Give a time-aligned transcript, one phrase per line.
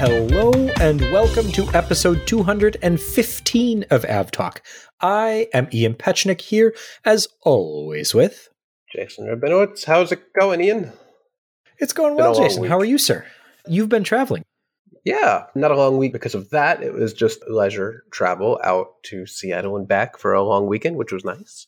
[0.00, 4.60] Hello and welcome to episode 215 of AvTalk.
[5.02, 8.48] I am Ian Petchenik here, as always, with
[8.90, 9.84] Jason Rabinowitz.
[9.84, 10.90] How's it going, Ian?
[11.80, 12.62] It's going well, Jason.
[12.62, 12.70] Week.
[12.70, 13.26] How are you, sir?
[13.68, 14.42] You've been traveling.
[15.04, 16.82] Yeah, not a long week because of that.
[16.82, 21.12] It was just leisure travel out to Seattle and back for a long weekend, which
[21.12, 21.66] was nice.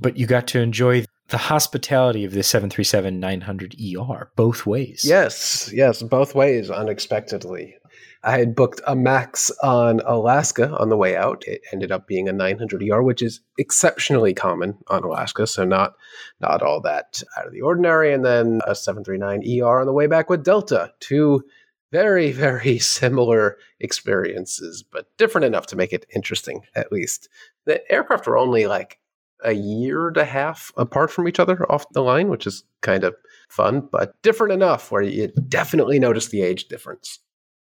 [0.00, 5.04] But you got to enjoy the hospitality of the 737 900 ER both ways.
[5.04, 7.76] Yes, yes, both ways unexpectedly.
[8.24, 11.44] I had booked a max on Alaska on the way out.
[11.46, 15.94] It ended up being a 900 ER, which is exceptionally common on Alaska, so not
[16.40, 18.12] not all that out of the ordinary.
[18.12, 20.92] And then a 739 ER on the way back with Delta.
[21.00, 21.44] Two
[21.92, 26.62] very very similar experiences, but different enough to make it interesting.
[26.74, 27.28] At least
[27.66, 28.98] the aircraft were only like
[29.44, 33.04] a year and a half apart from each other off the line, which is kind
[33.04, 33.14] of
[33.48, 37.20] fun, but different enough where you definitely notice the age difference.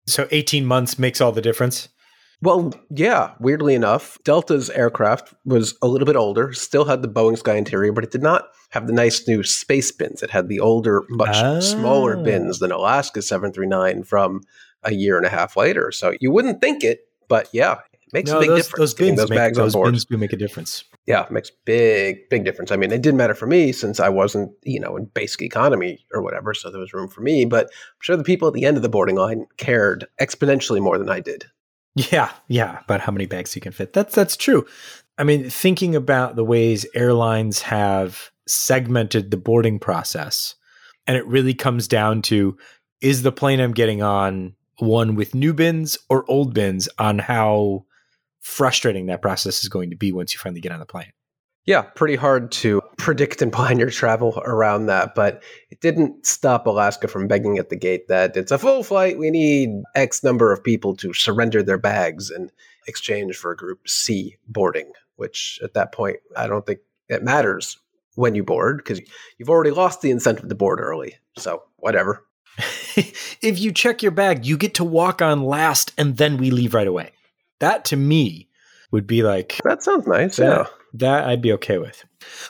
[0.08, 1.90] So 18 months makes all the difference?
[2.44, 7.38] Well, yeah, weirdly enough, Delta's aircraft was a little bit older, still had the Boeing
[7.38, 10.24] Sky Interior, but it did not have the nice new space bins.
[10.24, 11.60] It had the older, much oh.
[11.60, 12.24] smaller ah.
[12.24, 14.42] bins than Alaska 739 from
[14.82, 15.92] a year and a half later.
[15.92, 17.82] So you wouldn't think it, but yeah,
[18.14, 18.80] makes no, a big those, difference.
[18.80, 19.92] Those bins, those make, bags those on board.
[19.92, 22.72] bins do make a difference yeah, makes big, big difference.
[22.72, 26.06] I mean, it didn't matter for me since I wasn't, you know, in basic economy
[26.14, 27.46] or whatever, so there was room for me.
[27.46, 30.98] But I'm sure the people at the end of the boarding line cared exponentially more
[30.98, 31.46] than I did.
[31.96, 33.94] Yeah, yeah, about how many bags you can fit.
[33.94, 34.66] That's that's true.
[35.18, 40.56] I mean, thinking about the ways airlines have segmented the boarding process,
[41.08, 42.58] and it really comes down to
[43.02, 47.86] is the plane I'm getting on one with new bins or old bins on how
[48.42, 51.12] frustrating that process is going to be once you finally get on the plane.
[51.66, 56.66] Yeah, pretty hard to predict and plan your travel around that, but it didn't stop
[56.66, 59.20] Alaska from begging at the gate that it's a full flight.
[59.20, 62.50] We need X number of people to surrender their bags in
[62.88, 66.80] exchange for Group C boarding, which at that point, I don't think
[67.10, 67.78] it matters
[68.16, 69.00] when you board because
[69.38, 71.16] you've already lost the incentive to board early.
[71.38, 72.26] So, whatever.
[72.58, 76.74] if you check your bag, you get to walk on last and then we leave
[76.74, 77.12] right away.
[77.62, 78.50] That to me
[78.92, 80.38] would be like that sounds nice.
[80.38, 80.66] Yeah.
[80.94, 82.04] That I'd be okay with.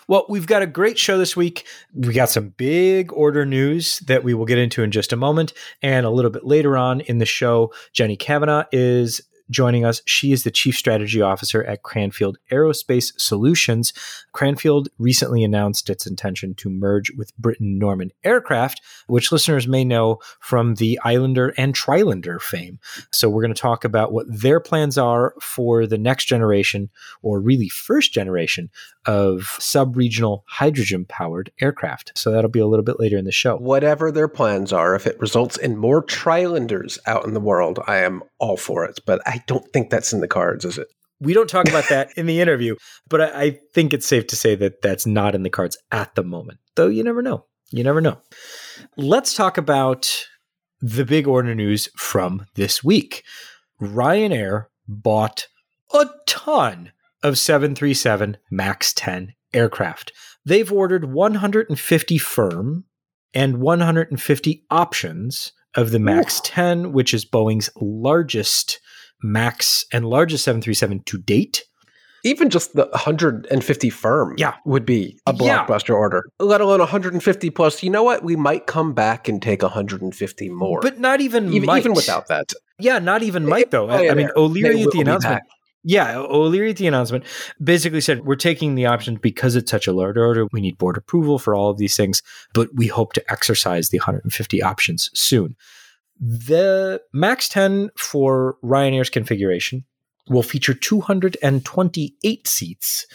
[0.08, 1.68] Well, we've got a great show this week.
[1.94, 5.54] We got some big order news that we will get into in just a moment.
[5.84, 9.22] And a little bit later on in the show, Jenny Kavanagh is
[9.52, 10.02] joining us.
[10.06, 13.94] She is the Chief Strategy Officer at Cranfield Aerospace Solutions.
[14.32, 20.76] Cranfield recently announced its intention to merge with Britten-Norman Aircraft, which listeners may know from
[20.76, 22.80] the Islander and Trilander fame.
[23.12, 26.90] So we're going to talk about what their plans are for the next generation,
[27.22, 28.70] or really first generation,
[29.06, 32.12] of sub-regional hydrogen-powered aircraft.
[32.16, 33.58] So that'll be a little bit later in the show.
[33.58, 37.98] Whatever their plans are, if it results in more Trilanders out in the world, I
[37.98, 39.00] am all for it.
[39.06, 40.88] But I don't think that's in the cards, is it?
[41.20, 42.76] We don't talk about that in the interview,
[43.08, 46.16] but I, I think it's safe to say that that's not in the cards at
[46.16, 46.60] the moment.
[46.76, 47.46] Though you never know.
[47.72, 48.20] You never know.
[48.98, 50.28] Let's talk about
[50.82, 53.24] the big order news from this week.
[53.80, 55.48] Ryanair bought
[55.94, 56.92] a ton
[57.24, 60.12] of 737 MAX 10 aircraft.
[60.46, 62.86] They've ordered 150 firm
[63.34, 66.44] and 150 options of the MAX Ooh.
[66.44, 68.80] 10, which is Boeing's largest
[69.24, 71.64] max and largest 737 to date.
[72.24, 74.54] Even just the 150 firm yeah.
[74.64, 75.96] would be a blockbuster yeah.
[75.96, 77.82] order, let alone 150 plus.
[77.82, 78.24] You know what?
[78.24, 80.82] We might come back and take 150 more.
[80.82, 82.54] But not even even, even without that.
[82.78, 83.90] Yeah, not even might, though.
[83.90, 85.42] I, I oh, mean, O'Leary at the announcement.
[85.84, 87.24] Yeah, O'Leary at the announcement
[87.64, 90.48] basically said, We're taking the option because it's such a large order.
[90.52, 92.22] We need board approval for all of these things,
[92.54, 95.56] but we hope to exercise the 150 options soon.
[96.22, 99.86] The MAX 10 for Ryanair's configuration
[100.30, 103.08] will feature 228 seats,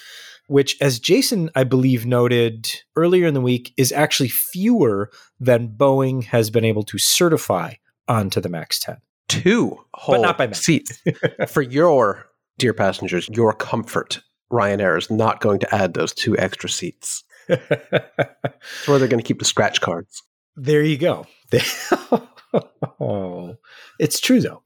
[0.49, 6.25] which, as Jason, I believe, noted earlier in the week, is actually fewer than Boeing
[6.25, 7.75] has been able to certify
[8.09, 8.97] onto the MAX 10.
[9.29, 11.01] Two whole but not by seats
[11.49, 12.27] for your
[12.59, 14.21] dear passengers, your comfort.
[14.53, 17.25] Ryanair is not going to add those two extra seats.
[17.49, 20.23] That's where they're going to keep the scratch cards.
[20.57, 21.27] There you go.
[23.01, 23.57] oh,
[23.99, 24.63] it's true though.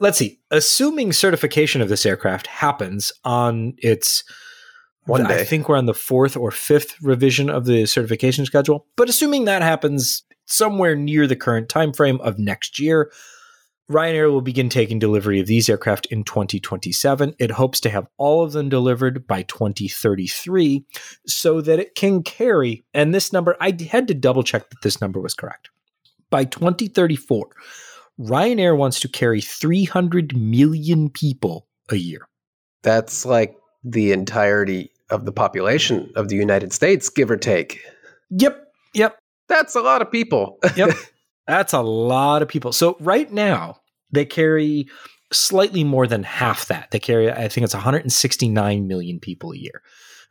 [0.00, 0.40] Let's see.
[0.50, 4.24] Assuming certification of this aircraft happens on its
[5.08, 5.40] one day.
[5.40, 8.86] I think we're on the fourth or fifth revision of the certification schedule.
[8.96, 13.10] But assuming that happens somewhere near the current time frame of next year,
[13.90, 17.34] Ryanair will begin taking delivery of these aircraft in 2027.
[17.38, 20.84] It hopes to have all of them delivered by 2033
[21.26, 25.00] so that it can carry, and this number, I had to double check that this
[25.00, 25.70] number was correct.
[26.30, 27.48] By 2034,
[28.20, 32.28] Ryanair wants to carry 300 million people a year.
[32.82, 37.80] That's like the entirety of the population of the United States, give or take.
[38.30, 38.62] Yep.
[38.94, 39.18] Yep.
[39.48, 40.58] That's a lot of people.
[40.76, 40.90] yep.
[41.46, 42.72] That's a lot of people.
[42.72, 43.76] So right now,
[44.10, 44.88] they carry
[45.32, 46.90] slightly more than half that.
[46.90, 49.82] They carry, I think it's 169 million people a year.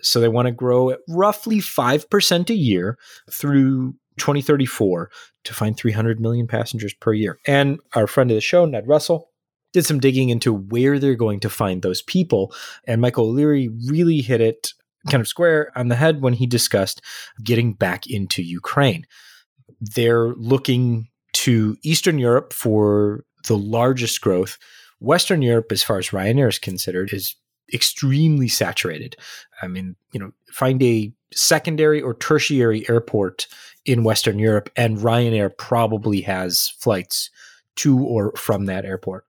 [0.02, 2.98] So they want to grow at roughly 5% a year
[3.32, 5.10] through 2034
[5.46, 7.40] to find 300 million passengers per year.
[7.46, 9.30] And our friend of the show, Ned Russell,
[9.74, 12.54] did some digging into where they're going to find those people.
[12.86, 14.74] And Michael O'Leary really hit it
[15.10, 17.02] kind of square on the head when he discussed
[17.44, 19.06] getting back into Ukraine.
[19.80, 24.58] They're looking to Eastern Europe for the largest growth.
[25.00, 27.36] Western Europe, as far as Ryanair is considered, is
[27.74, 29.16] extremely saturated.
[29.62, 33.48] I mean, you know, find a secondary or tertiary airport
[33.86, 37.30] in Western Europe, and Ryanair probably has flights
[37.78, 39.26] to or from that airport.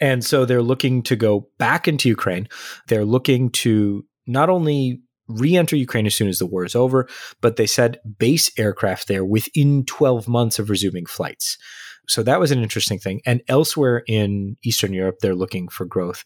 [0.00, 2.48] And so they're looking to go back into Ukraine.
[2.88, 7.08] They're looking to not only re enter Ukraine as soon as the war is over,
[7.40, 11.56] but they said base aircraft there within 12 months of resuming flights.
[12.08, 13.22] So that was an interesting thing.
[13.24, 16.24] And elsewhere in Eastern Europe, they're looking for growth.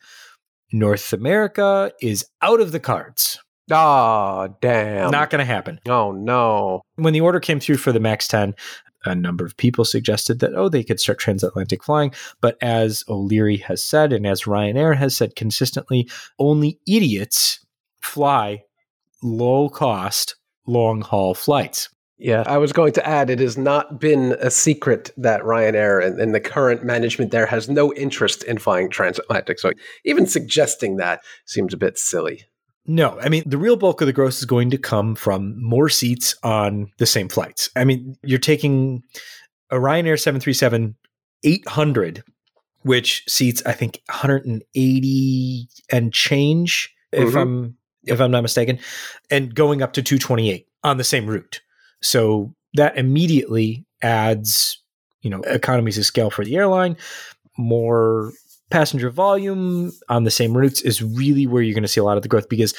[0.73, 3.38] North America is out of the cards.
[3.70, 5.11] Oh, damn.
[5.11, 5.81] Not going to happen.
[5.87, 6.82] Oh, no.
[6.97, 8.55] When the order came through for the MAX 10,
[9.05, 12.12] a number of people suggested that, oh, they could start transatlantic flying.
[12.41, 17.64] But as O'Leary has said, and as Ryanair has said consistently, only idiots
[18.00, 18.64] fly
[19.23, 20.37] low cost,
[20.67, 21.88] long haul flights.
[22.19, 26.20] Yeah, I was going to add it has not been a secret that Ryanair and,
[26.20, 29.61] and, the current management there has no interest in flying transatlantic.
[29.61, 29.70] So
[30.05, 32.44] even suggesting that seems a bit silly.
[32.87, 35.88] No, I mean, the real bulk of the growth is going to come from more
[35.88, 37.70] seats on the same flights.
[37.76, 39.05] I mean, you're taking
[39.71, 40.97] a Ryanair 737
[41.44, 42.25] 800,
[42.82, 47.29] which seats, I think, 180 and change, mm-hmm.
[47.29, 47.76] if I'm
[48.06, 48.79] if I'm not mistaken,
[49.31, 51.61] and going up to 228 on the same route.
[52.03, 54.81] So that immediately adds,
[55.23, 56.97] you know, economies of scale for the airline,
[57.56, 58.33] more
[58.71, 62.17] passenger volume on the same routes is really where you're going to see a lot
[62.17, 62.75] of the growth because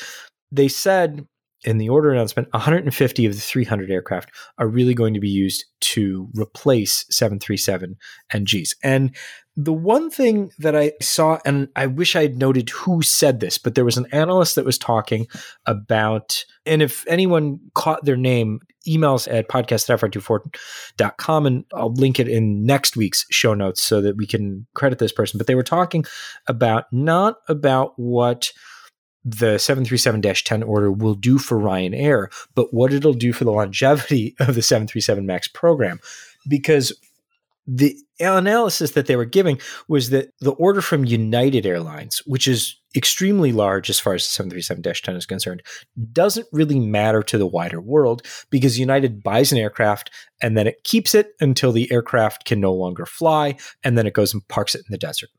[0.52, 1.28] they said
[1.64, 5.66] in the order announcement 150 of the 300 aircraft are really going to be used
[5.82, 7.96] to replace 737
[8.34, 8.76] NGs.
[8.84, 9.16] And
[9.56, 13.58] the one thing that I saw, and I wish I had noted who said this,
[13.58, 15.28] but there was an analyst that was talking
[15.66, 22.22] about, and if anyone caught their name, emails at podcast at fr24.com, and I'll link
[22.22, 25.38] it in next week's show notes so that we can credit this person.
[25.38, 26.06] But they were talking
[26.48, 28.54] about not about what
[29.32, 34.56] the 737-10 order will do for Ryanair, but what it'll do for the longevity of
[34.56, 36.00] the 737 MAX program.
[36.48, 36.94] Because
[37.68, 42.76] the analysis that they were giving was that the order from United Airlines, which is
[42.96, 45.62] extremely large as far as the 737 10 is concerned,
[46.12, 50.10] doesn't really matter to the wider world because United buys an aircraft
[50.42, 54.14] and then it keeps it until the aircraft can no longer fly and then it
[54.14, 55.30] goes and parks it in the desert.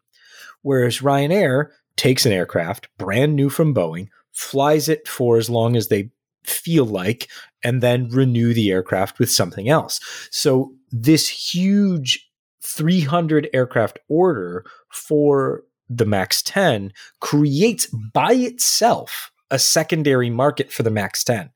[0.62, 5.88] Whereas Ryanair takes an aircraft, brand new from Boeing, flies it for as long as
[5.88, 6.10] they
[6.44, 7.28] feel like,
[7.62, 10.00] and then renew the aircraft with something else.
[10.30, 12.30] So this huge
[12.62, 20.90] 300 aircraft order for the MAX 10 creates by itself a secondary market for the
[20.90, 21.50] MAX 10.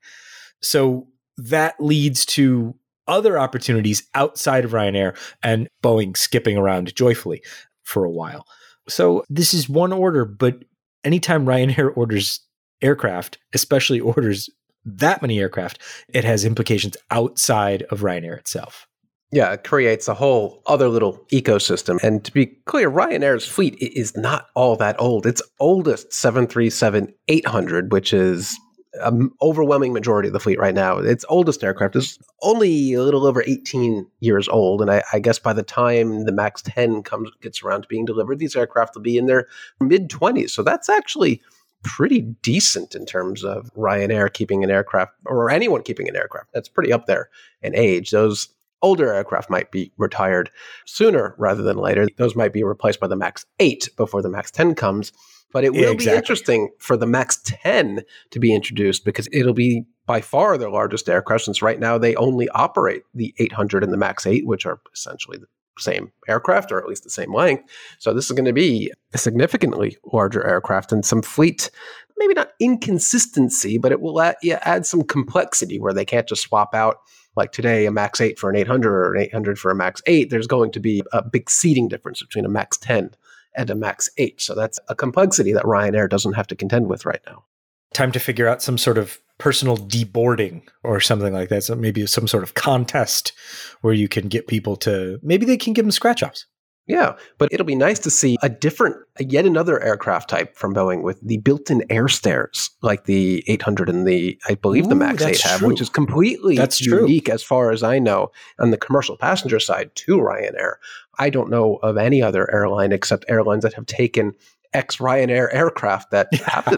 [0.60, 2.74] So that leads to
[3.06, 7.42] other opportunities outside of Ryanair and Boeing skipping around joyfully
[7.82, 8.46] for a while.
[8.88, 10.64] So this is one order, but
[11.04, 12.40] anytime Ryanair orders
[12.82, 14.50] aircraft, especially orders
[14.84, 18.86] that many aircraft, it has implications outside of Ryanair itself.
[19.32, 22.00] Yeah, it creates a whole other little ecosystem.
[22.04, 25.26] And to be clear, Ryanair's fleet is not all that old.
[25.26, 28.56] Its oldest 737 800, which is
[29.00, 30.98] an overwhelming majority of the fleet right now.
[30.98, 35.38] Its oldest aircraft is only a little over 18 years old, and I, I, guess
[35.38, 39.02] by the time the Max 10 comes gets around to being delivered, these aircraft will
[39.02, 39.46] be in their
[39.80, 40.50] mid 20s.
[40.50, 41.42] So that's actually
[41.82, 46.50] pretty decent in terms of Ryanair keeping an aircraft or anyone keeping an aircraft.
[46.52, 47.28] That's pretty up there
[47.62, 48.10] in age.
[48.10, 48.48] Those
[48.82, 50.50] older aircraft might be retired
[50.84, 52.08] sooner rather than later.
[52.16, 55.12] Those might be replaced by the MAX 8 before the MAX 10 comes.
[55.54, 56.12] But it will yeah, exactly.
[56.12, 60.68] be interesting for the MAX 10 to be introduced because it'll be by far their
[60.68, 64.66] largest aircraft since right now they only operate the 800 and the MAX 8, which
[64.66, 65.46] are essentially the
[65.78, 67.70] same aircraft or at least the same length.
[68.00, 71.70] So this is going to be a significantly larger aircraft and some fleet,
[72.16, 76.42] maybe not inconsistency, but it will add, yeah, add some complexity where they can't just
[76.42, 76.96] swap out
[77.36, 80.30] like today a Max 8 for an 800 or an 800 for a Max 8,
[80.30, 83.10] there's going to be a big seating difference between a Max 10
[83.56, 84.40] and a Max 8.
[84.40, 87.44] So that's a complexity that Ryanair doesn't have to contend with right now.
[87.92, 91.64] Time to figure out some sort of personal deboarding or something like that.
[91.64, 93.32] So maybe some sort of contest
[93.80, 96.46] where you can get people to maybe they can give them scratch offs.
[96.86, 101.02] Yeah, but it'll be nice to see a different, yet another aircraft type from Boeing
[101.02, 105.40] with the built-in air stairs, like the 800 and the, I believe, the Max 8
[105.40, 105.68] have, true.
[105.68, 107.34] which is completely that's unique true.
[107.34, 110.74] as far as I know on the commercial passenger side to Ryanair.
[111.18, 114.34] I don't know of any other airline except airlines that have taken
[114.74, 116.76] ex Ryanair aircraft that have.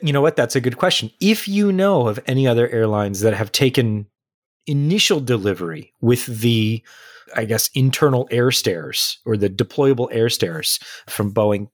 [0.00, 0.36] You know what?
[0.36, 1.10] That's a good question.
[1.20, 4.06] If you know of any other airlines that have taken
[4.66, 6.82] initial delivery with the
[7.34, 11.68] I guess, internal air stairs or the deployable air stairs from Boeing,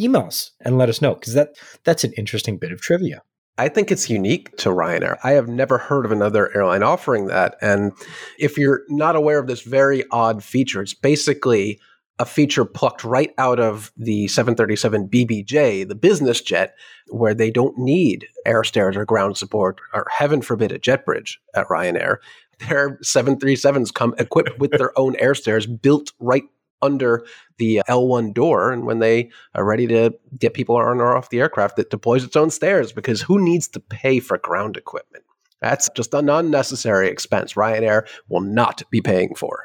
[0.00, 3.22] emails and let us know because that that's an interesting bit of trivia.
[3.56, 5.16] I think it's unique to Ryanair.
[5.22, 7.56] I have never heard of another airline offering that.
[7.60, 7.92] And
[8.38, 11.80] if you're not aware of this very odd feature, it's basically
[12.18, 16.76] a feature plucked right out of the 737 BBJ, the business jet,
[17.08, 21.40] where they don't need air stairs or ground support, or heaven forbid a jet bridge
[21.54, 22.18] at Ryanair
[22.68, 26.44] their 737s come equipped with their own air stairs built right
[26.82, 27.24] under
[27.58, 28.70] the uh, L1 door.
[28.70, 32.24] And when they are ready to get people on or off the aircraft, it deploys
[32.24, 35.24] its own stairs because who needs to pay for ground equipment?
[35.60, 39.64] That's just an unnecessary expense Ryanair will not be paying for.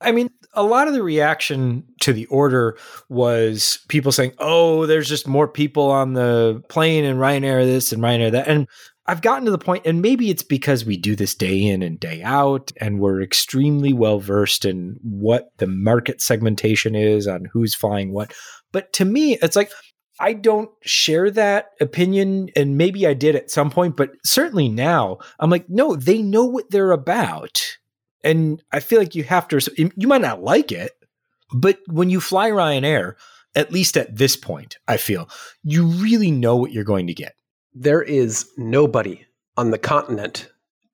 [0.00, 2.76] I mean, a lot of the reaction to the order
[3.08, 8.02] was people saying, oh, there's just more people on the plane and Ryanair this and
[8.02, 8.48] Ryanair that.
[8.48, 8.66] And
[9.06, 12.00] I've gotten to the point, and maybe it's because we do this day in and
[12.00, 17.74] day out, and we're extremely well versed in what the market segmentation is on who's
[17.74, 18.34] flying what.
[18.72, 19.70] But to me, it's like,
[20.18, 25.18] I don't share that opinion, and maybe I did at some point, but certainly now,
[25.38, 27.76] I'm like, no, they know what they're about.
[28.24, 30.92] And I feel like you have to, you might not like it,
[31.52, 33.14] but when you fly Ryanair,
[33.54, 35.28] at least at this point, I feel
[35.62, 37.36] you really know what you're going to get
[37.78, 39.26] there is nobody
[39.58, 40.50] on the continent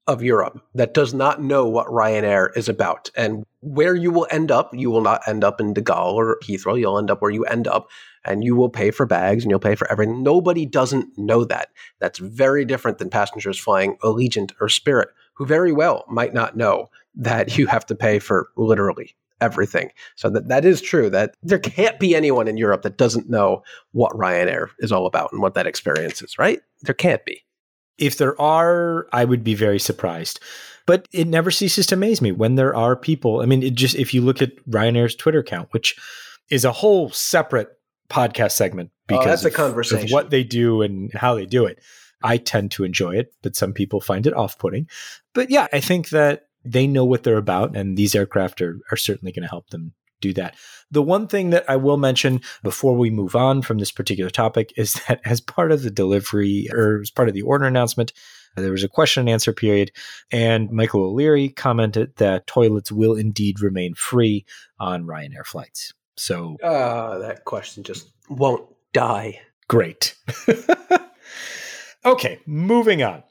[0.09, 3.09] of Europe that does not know what Ryanair is about.
[3.17, 6.41] And where you will end up, you will not end up in De Gaulle or
[6.43, 6.79] Heathrow.
[6.79, 7.89] You'll end up where you end up,
[8.25, 10.25] and you will pay for bags and you'll pay for everything.
[10.25, 11.69] Nobody doesn't know that.
[12.01, 16.91] That's very different than passengers flying Allegiant or Spirit, who very well might not know
[17.15, 19.91] that you have to pay for literally everything.
[20.17, 23.63] So that that is true that there can't be anyone in Europe that doesn't know
[23.91, 26.61] what Ryanair is all about and what that experience is, right?
[26.83, 27.43] There can't be.
[27.99, 30.41] If there are, I would be very surprised.
[30.85, 33.41] But it never ceases to amaze me when there are people.
[33.41, 35.97] I mean, it just if you look at Ryanair's Twitter account, which
[36.51, 37.69] is a whole separate
[38.09, 40.07] podcast segment because oh, that's of, a conversation.
[40.07, 41.81] of what they do and how they do it.
[42.25, 44.89] I tend to enjoy it, but some people find it off-putting.
[45.35, 48.97] But yeah, I think that they know what they're about, and these aircraft are, are
[48.97, 50.55] certainly going to help them do that.
[50.91, 54.73] The one thing that I will mention before we move on from this particular topic
[54.77, 58.13] is that as part of the delivery or as part of the order announcement,
[58.57, 59.93] there was a question and answer period,
[60.31, 64.45] and Michael O'Leary commented that toilets will indeed remain free
[64.79, 65.95] on Ryanair flights.
[66.17, 69.41] So, uh, that question just won't die.
[69.69, 70.15] Great.
[72.05, 73.23] okay, moving on.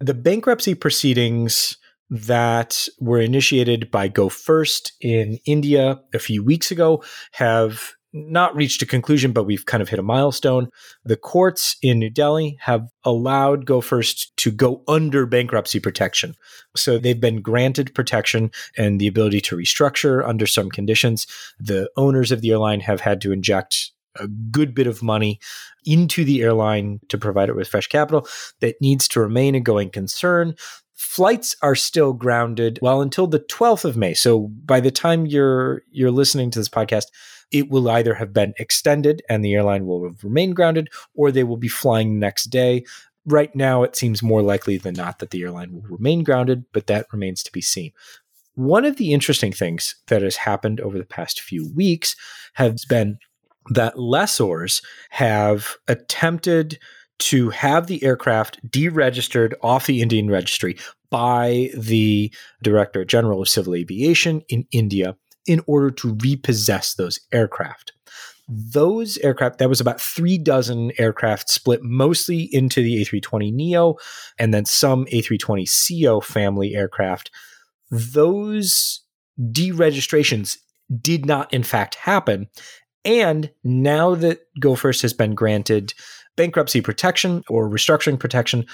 [0.00, 1.76] The bankruptcy proceedings
[2.10, 8.80] that were initiated by Go First in India a few weeks ago have not reached
[8.80, 10.68] a conclusion, but we've kind of hit a milestone.
[11.04, 16.34] The courts in New Delhi have allowed Go First to go under bankruptcy protection.
[16.74, 21.26] So they've been granted protection and the ability to restructure under some conditions.
[21.58, 25.38] The owners of the airline have had to inject a good bit of money
[25.84, 28.26] into the airline to provide it with fresh capital
[28.60, 30.54] that needs to remain a going concern
[30.96, 34.14] flights are still grounded well until the 12th of May.
[34.14, 37.06] So by the time you're you're listening to this podcast,
[37.52, 41.58] it will either have been extended and the airline will remain grounded or they will
[41.58, 42.84] be flying next day.
[43.26, 46.86] Right now it seems more likely than not that the airline will remain grounded, but
[46.86, 47.92] that remains to be seen.
[48.54, 52.16] One of the interesting things that has happened over the past few weeks
[52.54, 53.18] has been
[53.70, 56.78] that lessors have attempted
[57.18, 60.76] to have the aircraft deregistered off the Indian registry
[61.10, 62.32] by the
[62.62, 67.92] Director General of Civil Aviation in India in order to repossess those aircraft.
[68.48, 73.96] Those aircraft, that was about three dozen aircraft split mostly into the A320 Neo
[74.38, 77.30] and then some A320 CEO family aircraft.
[77.90, 79.00] Those
[79.40, 80.58] deregistrations
[81.00, 82.48] did not, in fact, happen.
[83.04, 85.94] And now that Go First has been granted
[86.36, 88.66] bankruptcy protection or restructuring protection,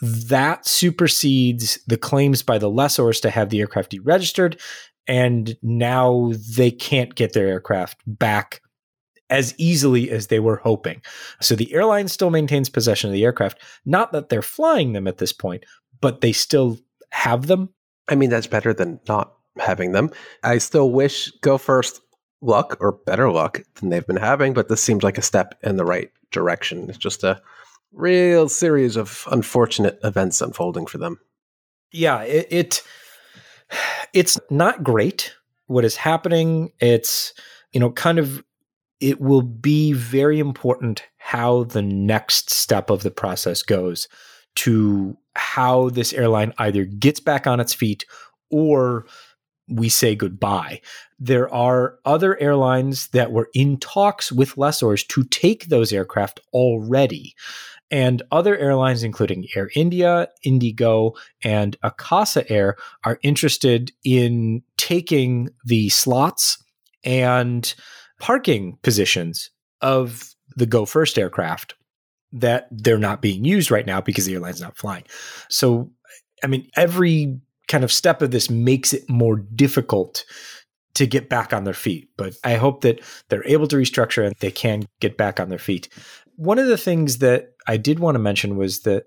[0.00, 4.60] that supersedes the claims by the lessors to have the aircraft deregistered.
[5.06, 8.60] And now they can't get their aircraft back
[9.30, 11.02] as easily as they were hoping.
[11.40, 13.62] So the airline still maintains possession of the aircraft.
[13.84, 15.64] Not that they're flying them at this point,
[16.00, 16.78] but they still
[17.10, 17.70] have them.
[18.08, 20.10] I mean, that's better than not having them.
[20.42, 22.00] I still wish Go First
[22.42, 25.76] luck or better luck than they've been having, but this seems like a step in
[25.76, 26.88] the right direction.
[26.88, 27.40] It's just a
[27.92, 31.20] real series of unfortunate events unfolding for them.
[31.92, 32.82] Yeah, it, it
[34.12, 35.34] it's not great
[35.66, 36.72] what is happening.
[36.80, 37.32] It's
[37.72, 38.44] you know kind of
[39.00, 44.08] it will be very important how the next step of the process goes
[44.56, 48.04] to how this airline either gets back on its feet
[48.50, 49.06] or
[49.68, 50.80] we say goodbye.
[51.18, 57.34] There are other airlines that were in talks with lessors to take those aircraft already.
[57.90, 65.88] And other airlines, including Air India, Indigo, and Akasa Air, are interested in taking the
[65.90, 66.58] slots
[67.04, 67.74] and
[68.20, 71.74] parking positions of the Go First aircraft
[72.32, 75.04] that they're not being used right now because the airline's not flying.
[75.48, 75.90] So,
[76.42, 80.24] I mean, every kind of step of this makes it more difficult
[80.94, 82.08] to get back on their feet.
[82.16, 85.58] But I hope that they're able to restructure and they can get back on their
[85.58, 85.88] feet.
[86.36, 89.04] One of the things that I did want to mention was that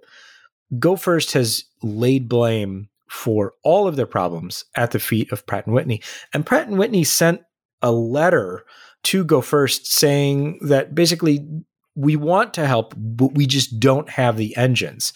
[0.80, 5.66] Go First has laid blame for all of their problems at the feet of Pratt
[5.66, 6.02] and Whitney.
[6.34, 7.42] And Pratt and Whitney sent
[7.82, 8.66] a letter
[9.04, 11.48] to Go First saying that basically
[11.96, 15.14] we want to help, but we just don't have the engines.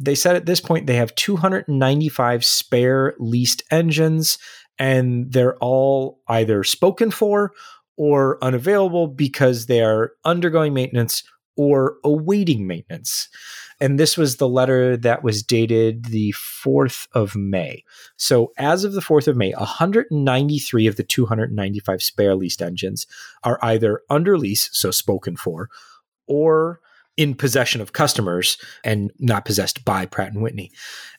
[0.00, 4.38] They said at this point they have 295 spare leased engines,
[4.78, 7.52] and they're all either spoken for
[7.96, 11.22] or unavailable because they are undergoing maintenance
[11.56, 13.28] or awaiting maintenance.
[13.80, 17.84] And this was the letter that was dated the 4th of May.
[18.16, 23.06] So, as of the 4th of May, 193 of the 295 spare leased engines
[23.42, 25.68] are either under lease, so spoken for,
[26.26, 26.80] or
[27.16, 30.70] in possession of customers and not possessed by Pratt and Whitney.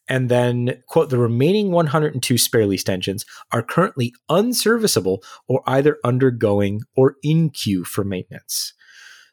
[0.08, 6.82] And then, quote, the remaining 102 spare leased engines are currently unserviceable or either undergoing
[6.96, 8.74] or in queue for maintenance.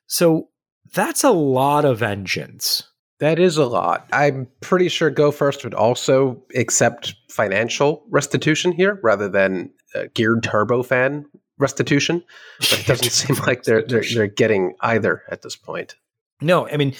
[0.06, 0.48] So
[0.92, 2.84] that's a lot of engines.
[3.20, 4.08] That is a lot.
[4.12, 9.70] I'm pretty sure Go First would also accept financial restitution here rather than
[10.14, 11.24] geared turbofan
[11.58, 12.24] restitution.
[12.58, 15.96] But it doesn't seem like they're, they're they're getting either at this point.
[16.40, 16.94] No, I mean,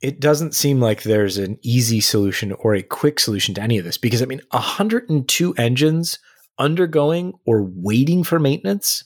[0.00, 3.84] it doesn't seem like there's an easy solution or a quick solution to any of
[3.84, 6.18] this because I mean, 102 engines
[6.58, 9.04] undergoing or waiting for maintenance.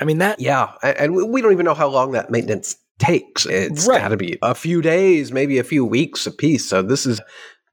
[0.00, 3.46] I mean that yeah, and we don't even know how long that maintenance takes.
[3.46, 4.00] It's right.
[4.00, 6.68] got to be a few days, maybe a few weeks a piece.
[6.68, 7.20] So this is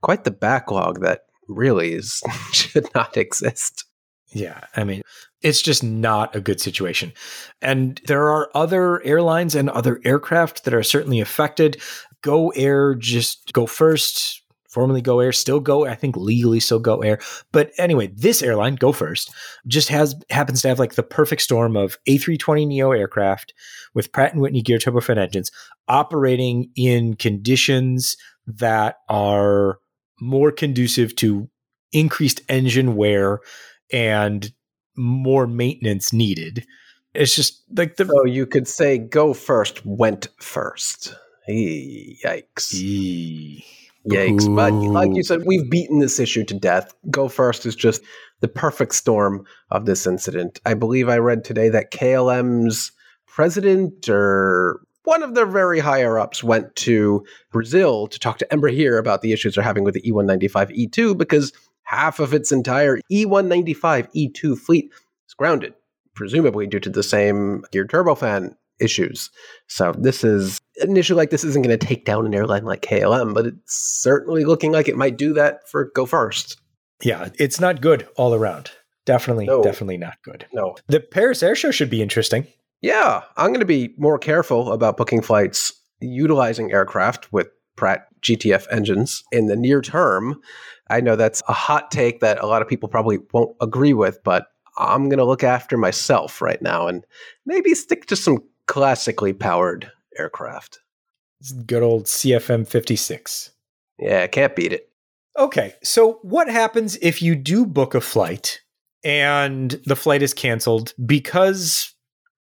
[0.01, 2.21] quite the backlog that really is
[2.51, 3.84] should not exist.
[4.35, 5.01] Yeah, I mean,
[5.41, 7.13] it's just not a good situation.
[7.61, 11.81] And there are other airlines and other aircraft that are certainly affected.
[12.21, 17.01] Go Air just go first, formerly Go Air, still Go, I think legally still Go
[17.01, 17.19] Air.
[17.53, 19.31] But anyway, this airline, Go First,
[19.67, 23.53] just has happens to have like the perfect storm of A320 Neo aircraft
[23.93, 25.49] with Pratt and Whitney geared turbofan engines
[25.87, 28.17] operating in conditions
[28.47, 29.79] that are
[30.19, 31.49] more conducive to
[31.93, 33.39] increased engine wear
[33.91, 34.51] and
[34.95, 36.65] more maintenance needed.
[37.13, 38.05] It's just like the.
[38.05, 41.15] So you could say go first went first.
[41.49, 42.73] Yikes.
[44.07, 44.47] Yikes.
[44.47, 44.55] Ooh.
[44.55, 46.93] But like you said, we've beaten this issue to death.
[47.09, 48.01] Go first is just
[48.41, 50.59] the perfect storm of this incident.
[50.65, 52.91] I believe I read today that KLM's
[53.27, 58.99] president or one of their very higher ups went to Brazil to talk to Embraer
[58.99, 61.53] about the issues they're having with the E195 E2 because
[61.85, 64.91] half of its entire E195 E2 fleet
[65.27, 65.73] is grounded,
[66.13, 69.29] presumably due to the same geared turbofan issues.
[69.67, 72.81] So this is an issue like this isn't going to take down an airline like
[72.81, 76.57] KLM, but it's certainly looking like it might do that for Go First.
[77.03, 78.71] Yeah, it's not good all around.
[79.05, 79.61] Definitely, no.
[79.61, 80.45] definitely not good.
[80.53, 80.75] No.
[80.87, 82.47] The Paris Air Show should be interesting.
[82.81, 88.65] Yeah, I'm going to be more careful about booking flights utilizing aircraft with Pratt GTF
[88.71, 90.41] engines in the near term
[90.89, 94.23] I know that's a hot take that a lot of people probably won't agree with,
[94.23, 97.05] but I'm going to look after myself right now and
[97.45, 100.79] maybe stick to some classically powered aircraft.
[101.65, 103.51] Good old CFM 56.
[103.99, 104.89] Yeah, can't beat it.
[105.37, 108.61] Okay, so what happens if you do book a flight
[109.03, 111.93] and the flight is canceled because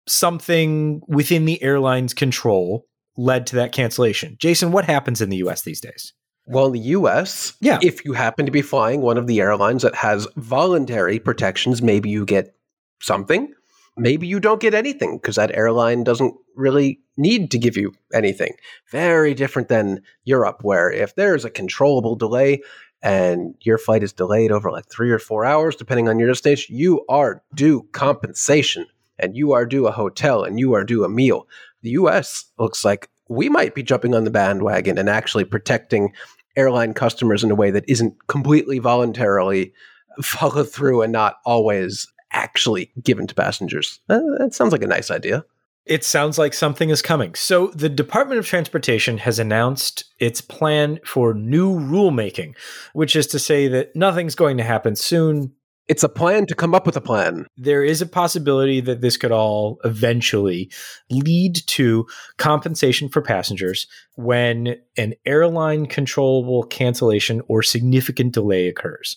[0.07, 2.85] something within the airline's control
[3.17, 4.35] led to that cancellation?
[4.39, 6.13] Jason, what happens in the US these days?
[6.47, 7.79] Well, in the US, Yeah.
[7.81, 12.09] if you happen to be flying one of the airlines that has voluntary protections, maybe
[12.09, 12.55] you get
[13.01, 13.51] something.
[13.97, 18.53] Maybe you don't get anything because that airline doesn't really need to give you anything.
[18.91, 22.61] Very different than Europe, where if there's a controllable delay
[23.01, 26.75] and your flight is delayed over like three or four hours, depending on your destination,
[26.75, 28.85] you are due compensation
[29.17, 31.47] and you are due a hotel and you are due a meal.
[31.85, 36.13] The US looks like we might be jumping on the bandwagon and actually protecting
[36.57, 39.71] airline customers in a way that isn't completely voluntarily
[40.23, 43.99] followed through and not always actually given to passengers.
[44.07, 45.45] That sounds like a nice idea.
[45.85, 47.35] It sounds like something is coming.
[47.35, 52.55] So, the Department of Transportation has announced its plan for new rulemaking,
[52.93, 55.53] which is to say that nothing's going to happen soon.
[55.87, 57.45] It's a plan to come up with a plan.
[57.57, 60.71] There is a possibility that this could all eventually
[61.11, 69.15] lead to compensation for passengers when an airline controllable cancellation or significant delay occurs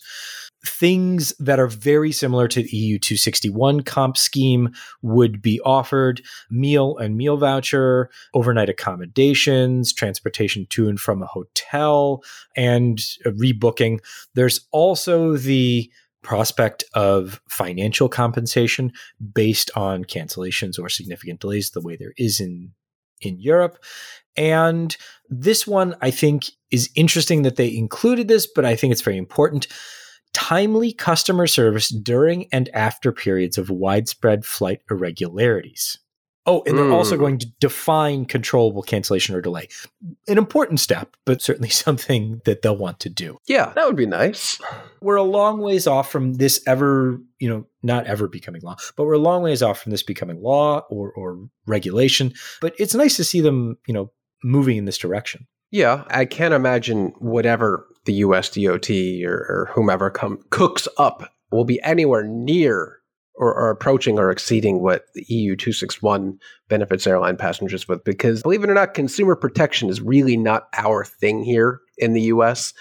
[0.65, 4.69] things that are very similar to the EU 261 comp scheme
[5.01, 12.21] would be offered meal and meal voucher, overnight accommodations, transportation to and from a hotel,
[12.55, 13.99] and rebooking.
[14.33, 15.89] There's also the
[16.21, 18.91] prospect of financial compensation
[19.33, 22.71] based on cancellations or significant delays the way there is in
[23.21, 23.77] in Europe.
[24.37, 24.95] And
[25.29, 29.17] this one I think is interesting that they included this, but I think it's very
[29.17, 29.67] important
[30.33, 35.97] timely customer service during and after periods of widespread flight irregularities.
[36.49, 36.93] Oh, and they're mm.
[36.93, 39.67] also going to define controllable cancellation or delay.
[40.27, 43.37] An important step, but certainly something that they'll want to do.
[43.45, 44.59] Yeah, that would be nice.
[44.99, 49.03] We're a long ways off from this ever, you know, not ever becoming law, but
[49.03, 52.33] we're a long ways off from this becoming law or, or regulation.
[52.61, 54.11] But it's nice to see them, you know,
[54.43, 55.45] moving in this direction.
[55.69, 58.89] Yeah, I can't imagine whatever the US DOT
[59.23, 62.98] or, or whomever come cooks up will be anywhere near
[63.39, 68.03] or, or, approaching or exceeding what the EU 261 benefits airline passengers with.
[68.03, 72.23] Because believe it or not, consumer protection is really not our thing here in the
[72.23, 72.73] US.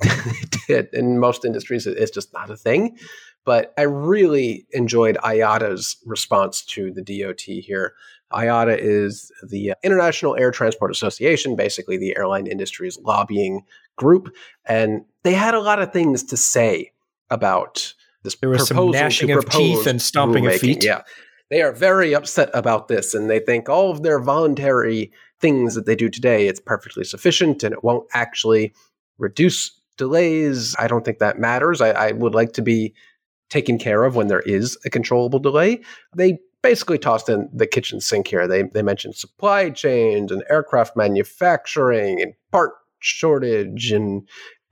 [0.92, 2.96] in most industries, it's just not a thing.
[3.44, 7.92] But I really enjoyed IATA's response to the DOT here.
[8.32, 13.62] IATA is the International Air Transport Association, basically the airline industry's lobbying
[13.96, 16.92] group, and they had a lot of things to say
[17.30, 17.94] about
[18.26, 18.34] this.
[18.36, 20.84] There was some gnashing of teeth and stomping of feet.
[20.84, 21.02] Yeah,
[21.50, 25.86] they are very upset about this, and they think all of their voluntary things that
[25.86, 28.74] they do today it's perfectly sufficient, and it won't actually
[29.18, 30.76] reduce delays.
[30.78, 31.80] I don't think that matters.
[31.80, 32.94] I, I would like to be
[33.48, 35.80] taken care of when there is a controllable delay.
[36.14, 38.48] They basically tossed in the kitchen sink here.
[38.48, 44.26] They they mentioned supply chains and aircraft manufacturing and part shortage and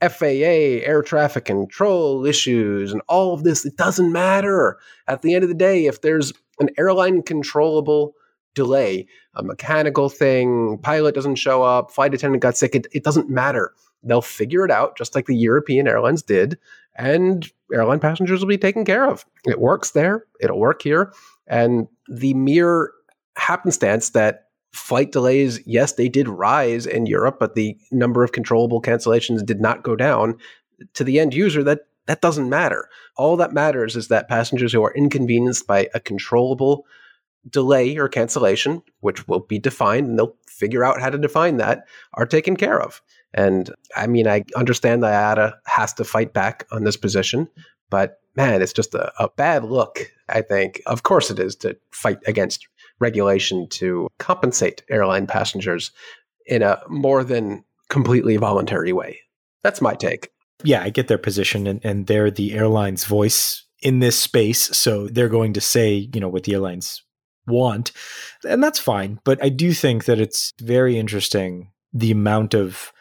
[0.08, 3.64] FAA air traffic control issues and all of this.
[3.64, 4.78] It doesn't matter.
[5.06, 8.14] At the end of the day, if there's an airline controllable
[8.54, 13.28] delay, a mechanical thing, pilot doesn't show up, flight attendant got sick, it, it doesn't
[13.28, 13.72] matter.
[14.02, 16.58] They'll figure it out just like the European airlines did,
[16.94, 19.24] and airline passengers will be taken care of.
[19.46, 21.12] It works there, it'll work here.
[21.46, 22.92] And the mere
[23.36, 24.43] happenstance that
[24.74, 29.60] flight delays, yes, they did rise in Europe, but the number of controllable cancellations did
[29.60, 30.36] not go down.
[30.94, 32.88] To the end user, that that doesn't matter.
[33.16, 36.84] All that matters is that passengers who are inconvenienced by a controllable
[37.48, 41.86] delay or cancellation, which will be defined, and they'll figure out how to define that,
[42.14, 43.00] are taken care of.
[43.32, 47.48] And I mean, I understand that IATA has to fight back on this position,
[47.90, 50.82] but man, it's just a, a bad look, I think.
[50.86, 52.66] Of course, it is to fight against
[53.00, 55.90] regulation to compensate airline passengers
[56.46, 59.20] in a more than completely voluntary way.
[59.62, 60.30] That's my take.
[60.62, 64.76] Yeah, I get their position, and, and they're the airline's voice in this space.
[64.76, 67.02] So they're going to say, you know, what the airlines
[67.46, 67.92] want.
[68.48, 69.20] And that's fine.
[69.24, 72.92] But I do think that it's very interesting the amount of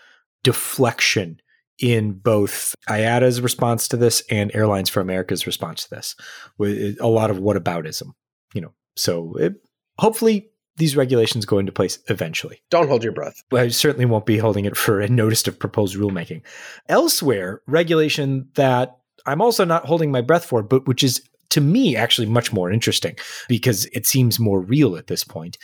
[0.43, 1.39] deflection
[1.79, 6.15] in both IATA's response to this and Airlines for America's response to this,
[6.58, 8.12] with eh, a lot of whataboutism,
[8.53, 8.73] you know.
[8.95, 9.56] So it,
[9.99, 12.62] hopefully these regulations go into place eventually.
[12.69, 13.43] Don't hold your breath.
[13.51, 16.41] I certainly won't be holding it for a notice of proposed rulemaking.
[16.89, 21.95] Elsewhere, regulation that I'm also not holding my breath for, but which is to me
[21.95, 23.15] actually much more interesting
[23.47, 25.58] because it seems more real at this point,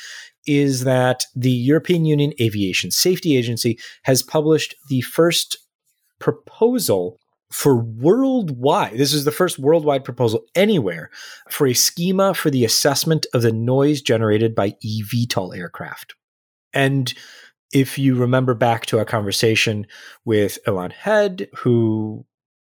[0.45, 5.57] is that the European Union Aviation Safety Agency has published the first
[6.19, 7.19] proposal
[7.51, 11.09] for worldwide, this is the first worldwide proposal anywhere
[11.49, 16.13] for a schema for the assessment of the noise generated by eVTOL aircraft.
[16.73, 17.11] And
[17.73, 19.87] if you remember back to our conversation
[20.25, 22.25] with Elan Head, who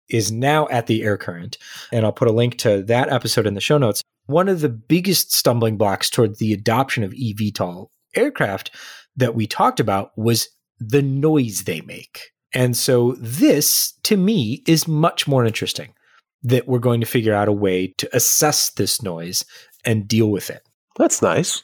[0.08, 1.58] is now at the air current,
[1.90, 4.02] and I'll put a link to that episode in the show notes.
[4.26, 8.70] One of the biggest stumbling blocks toward the adoption of eVTOL aircraft
[9.16, 12.31] that we talked about was the noise they make.
[12.54, 15.94] And so this, to me, is much more interesting
[16.42, 19.44] that we're going to figure out a way to assess this noise
[19.84, 20.62] and deal with it.
[20.96, 21.62] That's nice.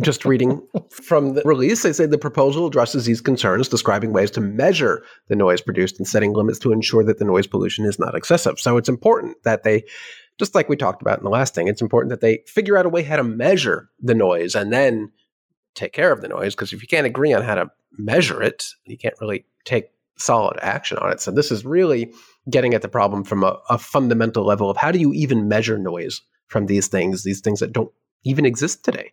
[0.00, 4.40] Just reading from the release, they say the proposal addresses these concerns, describing ways to
[4.40, 8.14] measure the noise produced and setting limits to ensure that the noise pollution is not
[8.14, 8.60] excessive.
[8.60, 9.84] So it's important that they,
[10.38, 12.86] just like we talked about in the last thing, it's important that they figure out
[12.86, 15.10] a way how to measure the noise and then
[15.74, 16.54] take care of the noise.
[16.54, 20.58] Because if you can't agree on how to measure it, you can't really take solid
[20.60, 21.20] action on it.
[21.20, 22.12] So this is really
[22.50, 25.78] getting at the problem from a, a fundamental level of how do you even measure
[25.78, 27.92] noise from these things, these things that don't
[28.24, 29.12] even exist today.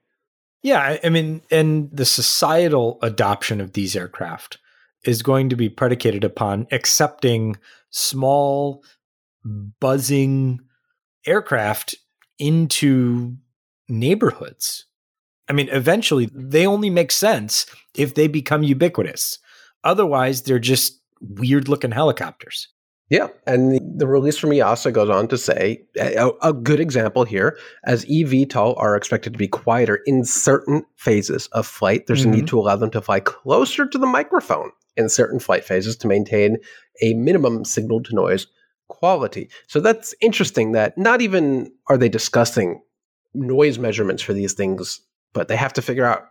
[0.63, 4.57] Yeah, I mean, and the societal adoption of these aircraft
[5.03, 7.57] is going to be predicated upon accepting
[7.91, 8.83] small,
[9.79, 10.59] buzzing
[11.27, 11.95] aircraft
[12.39, 13.35] into
[13.87, 14.87] neighborhoods.
[15.47, 19.37] I mean, eventually they only make sense if they become ubiquitous.
[19.85, 22.67] Otherwise, they're just weird looking helicopters.
[23.09, 27.23] Yeah, and the, the, release from EASA goes on to say a, a, good example
[27.23, 32.29] here, as eVTOL are expected to be quieter in certain phases of flight, there's mm-hmm.
[32.29, 32.47] a need mm-hmm.
[32.47, 36.57] to allow them to fly closer to the microphone in certain flight phases to maintain
[37.03, 38.47] a minimum signal to noise
[38.87, 39.49] quality.
[39.67, 42.81] So that's interesting that not even are they discussing
[43.35, 44.99] noise measurements for these things,
[45.33, 46.23] but they have to figure out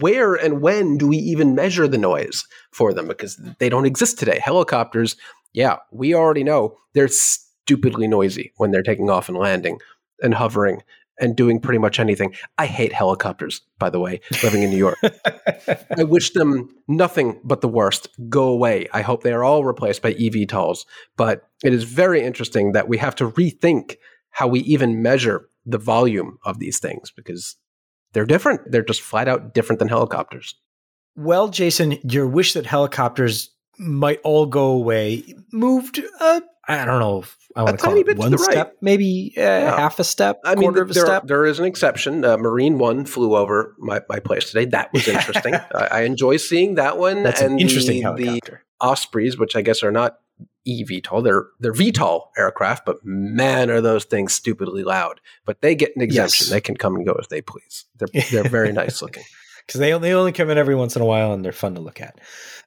[0.00, 4.18] where and when do we even measure the noise for them because they don't exist
[4.18, 4.40] today.
[4.42, 5.16] Helicopters
[5.52, 9.78] yeah, we already know they're stupidly noisy when they're taking off and landing
[10.22, 10.82] and hovering
[11.18, 12.34] and doing pretty much anything.
[12.56, 14.98] I hate helicopters, by the way, living in New York.
[15.98, 18.08] I wish them nothing but the worst.
[18.28, 18.88] Go away.
[18.92, 20.86] I hope they are all replaced by eVTOLs.
[21.16, 23.96] But it is very interesting that we have to rethink
[24.30, 27.56] how we even measure the volume of these things because
[28.12, 28.70] they're different.
[28.70, 30.54] They're just flat out different than helicopters.
[31.16, 37.20] Well, Jason, your wish that helicopters might all go away moved uh, I don't know
[37.20, 38.76] if I want to call it one step, right.
[38.80, 39.76] maybe uh, yeah.
[39.76, 41.26] half a step, I mean, there, step.
[41.26, 42.24] There is an exception.
[42.24, 44.66] Uh, Marine One flew over my, my place today.
[44.66, 45.54] That was interesting.
[45.54, 47.24] I, I, enjoy seeing that one.
[47.24, 48.62] That's and an interesting the, helicopter.
[48.80, 50.18] The Ospreys, which I guess are not
[50.66, 55.20] eVTOL, they're they're VTOL aircraft, but man, are those things stupidly loud.
[55.44, 56.46] But they get an exemption.
[56.46, 56.50] Yes.
[56.50, 57.86] They can come and go as they please.
[57.98, 59.24] They're they're very nice looking
[59.66, 61.80] because they they only come in every once in a while and they're fun to
[61.80, 62.20] look at.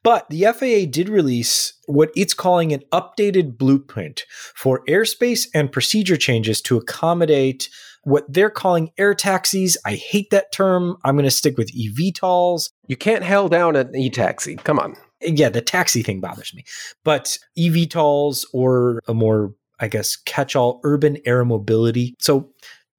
[0.04, 4.26] But the FAA did release what it's calling an updated blueprint
[4.56, 7.70] for airspace and procedure changes to accommodate
[8.04, 9.78] what they're calling air taxis.
[9.86, 10.98] I hate that term.
[11.04, 12.70] I'm going to stick with eVTOLs.
[12.88, 14.58] You can't hell down an e-taxi.
[14.58, 14.96] Come on.
[15.24, 16.64] Yeah, the taxi thing bothers me.
[17.04, 22.16] But eVTOLs or a more, I guess, catch-all urban air mobility.
[22.20, 22.50] So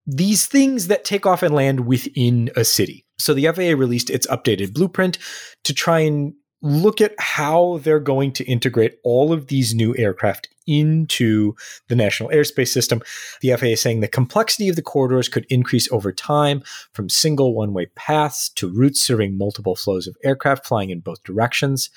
[0.06, 3.06] these things that take off and land within a city.
[3.18, 5.18] So the FAA released its updated blueprint
[5.64, 10.48] to try and look at how they're going to integrate all of these new aircraft
[10.66, 11.54] into
[11.88, 13.02] the national airspace system.
[13.40, 17.54] The FAA is saying the complexity of the corridors could increase over time from single
[17.54, 21.90] one way paths to routes serving multiple flows of aircraft flying in both directions.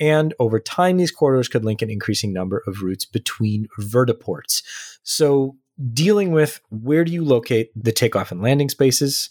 [0.00, 4.62] And over time, these corridors could link an increasing number of routes between vertiports.
[5.02, 5.56] So,
[5.92, 9.30] dealing with where do you locate the takeoff and landing spaces?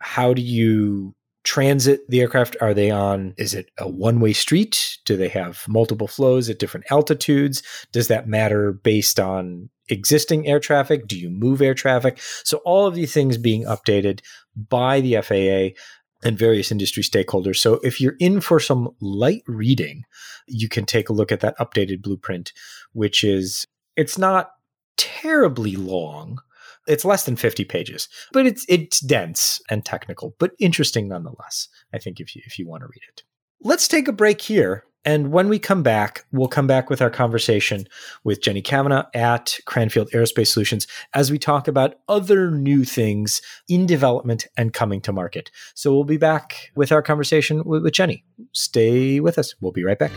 [0.00, 1.14] How do you
[1.46, 2.56] transit the aircraft?
[2.60, 4.98] Are they on, is it a one way street?
[5.06, 7.62] Do they have multiple flows at different altitudes?
[7.92, 11.06] Does that matter based on existing air traffic?
[11.06, 12.18] Do you move air traffic?
[12.44, 14.20] So, all of these things being updated
[14.56, 15.78] by the FAA
[16.26, 17.56] and various industry stakeholders.
[17.56, 20.02] So, if you're in for some light reading,
[20.48, 22.52] you can take a look at that updated blueprint,
[22.92, 23.64] which is,
[23.96, 24.50] it's not
[24.96, 26.40] terribly long
[26.86, 31.68] it's less than 50 pages, but it's it's dense and technical, but interesting nonetheless.
[31.92, 33.22] I think if you if you want to read it.
[33.62, 34.84] Let's take a break here.
[35.04, 37.86] And when we come back, we'll come back with our conversation
[38.24, 43.86] with Jenny Kavanagh at Cranfield Aerospace Solutions as we talk about other new things in
[43.86, 45.52] development and coming to market.
[45.74, 48.24] So we'll be back with our conversation with Jenny.
[48.52, 49.54] Stay with us.
[49.60, 50.10] We'll be right back.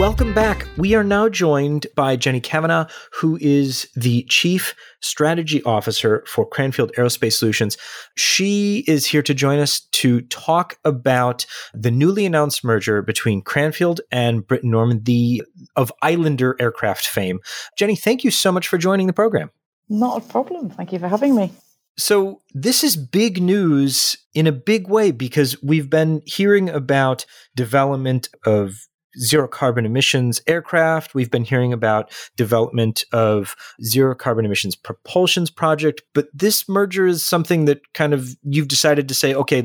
[0.00, 0.66] Welcome back.
[0.78, 6.90] We are now joined by Jenny Kavanagh, who is the Chief Strategy Officer for Cranfield
[6.94, 7.76] Aerospace Solutions.
[8.16, 14.00] She is here to join us to talk about the newly announced merger between Cranfield
[14.10, 15.42] and Britten-Norman, the
[15.76, 17.40] of Islander aircraft fame.
[17.76, 19.50] Jenny, thank you so much for joining the program.
[19.90, 20.70] Not a problem.
[20.70, 21.52] Thank you for having me.
[21.98, 28.30] So, this is big news in a big way because we've been hearing about development
[28.46, 28.86] of
[29.20, 31.14] zero carbon emissions aircraft.
[31.14, 37.24] We've been hearing about development of zero carbon emissions propulsions project, but this merger is
[37.24, 39.62] something that kind of you've decided to say, okay,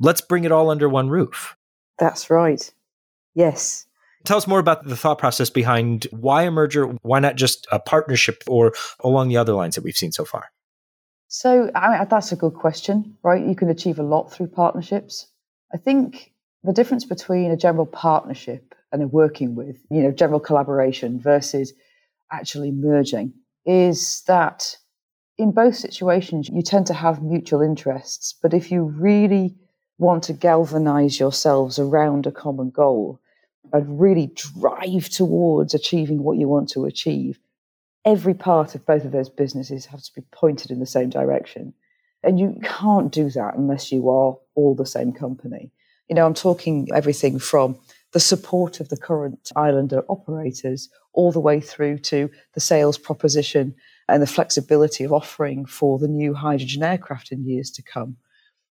[0.00, 1.56] let's bring it all under one roof.
[1.98, 2.72] That's right.
[3.34, 3.86] Yes.
[4.24, 7.78] Tell us more about the thought process behind why a merger, why not just a
[7.78, 10.46] partnership or along the other lines that we've seen so far?
[11.28, 13.44] So I mean, that's a good question, right?
[13.44, 15.26] You can achieve a lot through partnerships.
[15.74, 20.38] I think the difference between a general partnership and a working with, you know, general
[20.38, 21.72] collaboration versus
[22.30, 23.34] actually merging
[23.66, 24.76] is that
[25.36, 28.36] in both situations you tend to have mutual interests.
[28.40, 29.56] But if you really
[29.98, 33.20] want to galvanize yourselves around a common goal
[33.72, 37.40] and really drive towards achieving what you want to achieve,
[38.04, 41.74] every part of both of those businesses has to be pointed in the same direction.
[42.22, 45.72] And you can't do that unless you are all the same company.
[46.08, 47.76] You know, I'm talking everything from
[48.14, 53.74] the support of the current Islander operators all the way through to the sales proposition
[54.08, 58.16] and the flexibility of offering for the new hydrogen aircraft in years to come,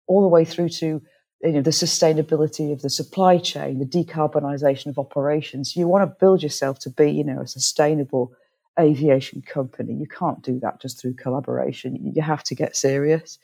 [0.08, 1.02] all the way through to
[1.42, 5.74] you know, the sustainability of the supply chain, the decarbonisation of operations.
[5.74, 8.34] You want to build yourself to be, you know, a sustainable
[8.78, 9.94] aviation company.
[9.94, 11.96] You can't do that just through collaboration.
[12.14, 13.40] You have to get serious.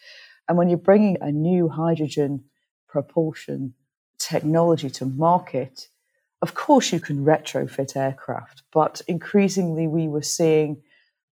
[0.50, 2.44] And when you're bringing a new hydrogen
[2.90, 3.74] propulsion
[4.28, 5.88] technology to market,
[6.42, 10.82] of course you can retrofit aircraft, but increasingly we were seeing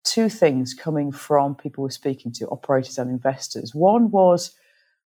[0.03, 3.75] two things coming from people we're speaking to, operators and investors.
[3.75, 4.55] One was,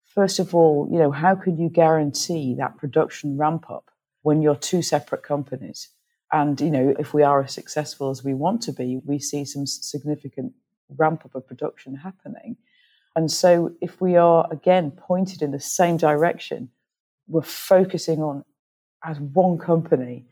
[0.05, 3.91] first of all, you know, how can you guarantee that production ramp up
[4.23, 5.89] when you're two separate companies?
[6.33, 9.45] And, you know, if we are as successful as we want to be, we see
[9.45, 10.53] some significant
[10.97, 12.57] ramp up of production happening.
[13.17, 16.71] And so, if we are again pointed in the same direction,
[17.29, 18.45] we're focusing on
[19.05, 20.27] as one company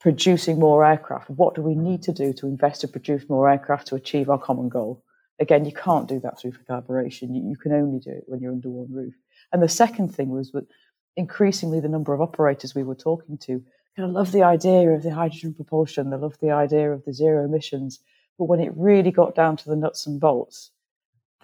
[0.00, 1.30] producing more aircraft.
[1.30, 4.38] What do we need to do to invest to produce more aircraft to achieve our
[4.38, 5.02] common goal?
[5.40, 7.34] Again, you can't do that through collaboration.
[7.34, 9.14] You, you can only do it when you're under one roof.
[9.52, 10.66] And the second thing was that
[11.16, 13.64] increasingly the number of operators we were talking to
[13.96, 17.12] kind of love the idea of the hydrogen propulsion, they love the idea of the
[17.12, 18.00] zero emissions.
[18.38, 20.70] But when it really got down to the nuts and bolts,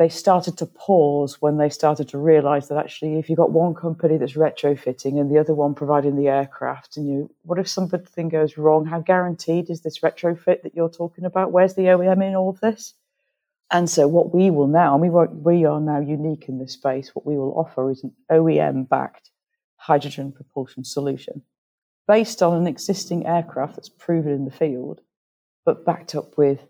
[0.01, 3.75] they started to pause when they started to realize that actually, if you've got one
[3.75, 8.31] company that's retrofitting and the other one providing the aircraft, and you, what if something
[8.31, 8.87] goes wrong?
[8.87, 11.53] How guaranteed is this retrofit that you're talking about?
[11.53, 12.95] Where's the OEM in all of this?
[13.71, 17.15] And so, what we will now, and we, we are now unique in this space,
[17.15, 19.29] what we will offer is an OEM backed
[19.77, 21.43] hydrogen propulsion solution
[22.09, 25.03] based on an existing aircraft that's proven in the field,
[25.67, 26.61] but backed up with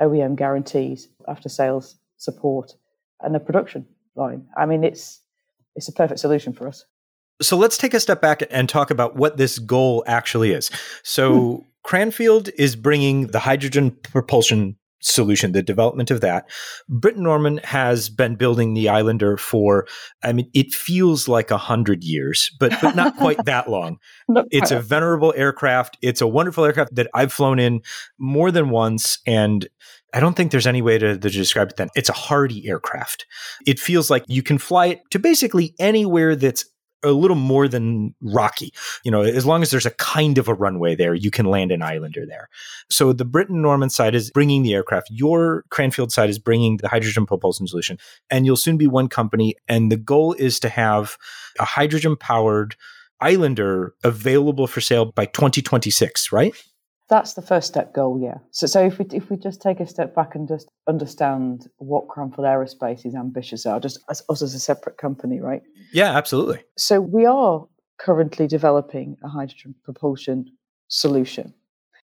[0.00, 2.74] OEM guarantees, after sales support,
[3.20, 4.46] and a production line.
[4.56, 5.20] I mean, it's
[5.74, 6.84] it's a perfect solution for us.
[7.40, 10.70] So let's take a step back and talk about what this goal actually is.
[11.04, 11.62] So hmm.
[11.84, 16.50] Cranfield is bringing the hydrogen propulsion solution, the development of that.
[16.88, 19.86] Britten-Norman has been building the Islander for,
[20.22, 23.98] I mean, it feels like a hundred years, but, but not quite that long.
[24.50, 25.96] it's a venerable aircraft.
[26.02, 27.82] It's a wonderful aircraft that I've flown in
[28.18, 29.18] more than once.
[29.26, 29.68] And
[30.14, 31.88] I don't think there's any way to, to, describe it then.
[31.94, 33.26] It's a hardy aircraft.
[33.66, 36.64] It feels like you can fly it to basically anywhere that's
[37.04, 38.72] a little more than rocky.
[39.04, 41.70] You know, as long as there's a kind of a runway there, you can land
[41.70, 42.48] an Islander there.
[42.90, 45.08] So the Britten-Norman side is bringing the aircraft.
[45.10, 47.98] Your Cranfield side is bringing the hydrogen propulsion solution.
[48.30, 49.54] And you'll soon be one company.
[49.68, 51.16] And the goal is to have
[51.60, 52.76] a hydrogen powered
[53.20, 56.54] Islander available for sale by 2026, right?
[57.08, 58.38] That's the first step goal, yeah.
[58.50, 62.08] So, so if we if we just take a step back and just understand what
[62.08, 65.62] Cranfield Aerospace's ambitions are, just as us as a separate company, right?
[65.92, 66.60] Yeah, absolutely.
[66.76, 67.66] So we are
[67.98, 70.52] currently developing a hydrogen propulsion
[70.88, 71.54] solution,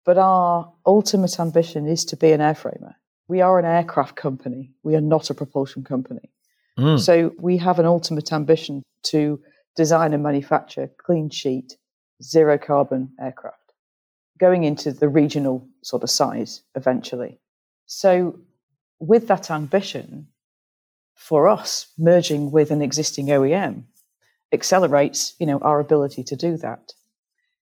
[0.07, 2.95] but our ultimate ambition is to be an airframer.
[3.29, 4.73] We are an aircraft company.
[4.83, 6.31] We are not a propulsion company.
[6.79, 6.99] Mm.
[6.99, 9.39] So we have an ultimate ambition to
[9.77, 11.77] design and manufacture clean sheet,
[12.23, 13.64] zero carbon aircraft
[14.39, 17.39] going into the regional sort of size eventually.
[17.87, 18.39] So,
[18.99, 20.29] with that ambition,
[21.15, 23.85] for us, merging with an existing OEM
[24.53, 26.93] accelerates, you know, our ability to do that.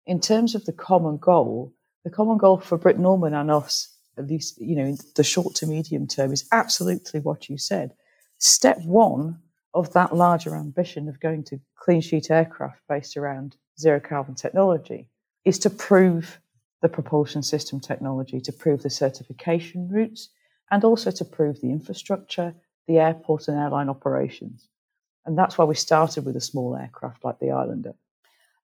[0.05, 4.59] In terms of the common goal, the common goal for Britten-Norman and us, at least,
[4.59, 7.93] you know, in the short to medium term, is absolutely what you said.
[8.37, 9.39] Step one
[9.73, 15.07] of that larger ambition of going to clean sheet aircraft based around zero carbon technology
[15.45, 16.39] is to prove
[16.81, 20.29] the propulsion system technology to prove the certification routes
[20.71, 22.53] and also to prove the infrastructure,
[22.87, 24.67] the airport and airline operations.
[25.25, 27.93] And that's why we started with a small aircraft like the Islander.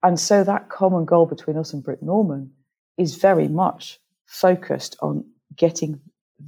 [0.04, 2.52] And so that common goal between us and Britten-Norman
[2.98, 5.24] is very much focused on
[5.56, 6.00] getting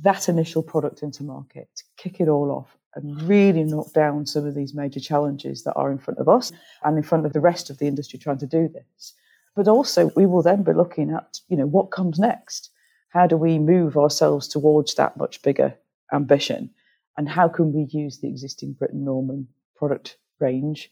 [0.02, 4.46] that initial product into market, to kick it all off, and really knock down some
[4.46, 6.52] of these major challenges that are in front of us
[6.84, 9.14] and in front of the rest of the industry trying to do this.
[9.60, 12.70] But also, we will then be looking at, you know, what comes next.
[13.10, 15.76] How do we move ourselves towards that much bigger
[16.14, 16.70] ambition?
[17.18, 20.90] And how can we use the existing Britten-Norman product range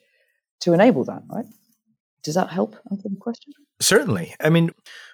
[0.60, 1.46] to enable that, right?
[2.24, 3.54] Does that help answer the question?
[3.80, 4.36] Certainly.
[4.42, 4.72] I mean,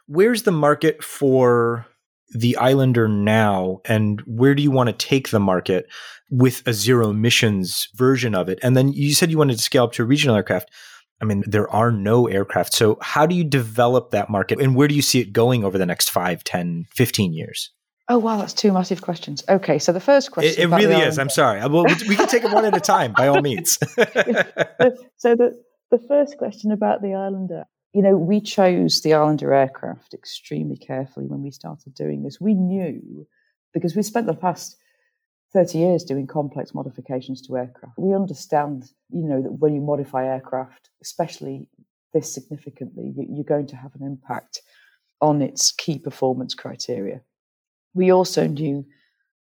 [0.08, 1.86] where's the market for
[2.34, 5.86] the Islander now, and where do you want to take the market
[6.32, 8.58] with a zero emissions version of it?
[8.64, 10.72] And then you said you wanted to scale up to regional aircraft.
[11.24, 12.74] I mean, there are no aircraft.
[12.74, 15.78] So, how do you develop that market, and where do you see it going over
[15.78, 17.72] the next 5, 10, 15 years?
[18.10, 19.42] Oh, wow, that's two massive questions.
[19.48, 20.62] Okay, so the first question.
[20.62, 21.18] It, it really is.
[21.18, 21.62] I'm sorry.
[21.62, 23.78] Well, we can take it one at a time, by all means.
[25.16, 25.58] so, the,
[25.92, 27.64] the first question about the Islander
[27.94, 32.42] you know, we chose the Islander aircraft extremely carefully when we started doing this.
[32.42, 33.28] We knew
[33.72, 34.78] because we spent the past
[35.54, 37.98] 30 years doing complex modifications to aircraft.
[37.98, 41.70] We understand, you know, that when you modify aircraft, especially
[42.14, 44.62] this significantly, you're going to have an impact
[45.22, 47.22] on its key performance criteria.
[47.94, 48.86] We also knew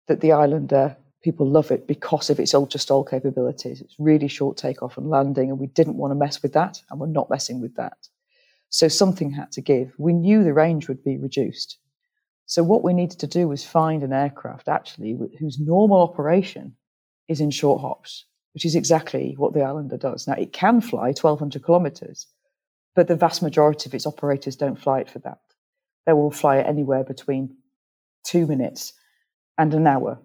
[0.08, 3.80] that the Islander people love it because of its ultra STOL capabilities.
[3.80, 6.98] It's really short takeoff and landing, and we didn't want to mess with that, and
[6.98, 7.96] we're not messing with that.
[8.70, 9.92] So something had to give.
[9.98, 11.78] We knew the range would be reduced.
[12.50, 16.74] So what we needed to do was find an aircraft actually whose normal operation
[17.28, 18.24] is in short hops,
[18.54, 20.26] which is exactly what the Islander does.
[20.26, 22.26] Now it can fly 1200 kilometers,
[22.96, 25.38] but the vast majority of its operators don't fly it for that.
[26.06, 27.56] They will fly it anywhere between
[28.24, 28.94] two minutes
[29.56, 30.20] and an hour.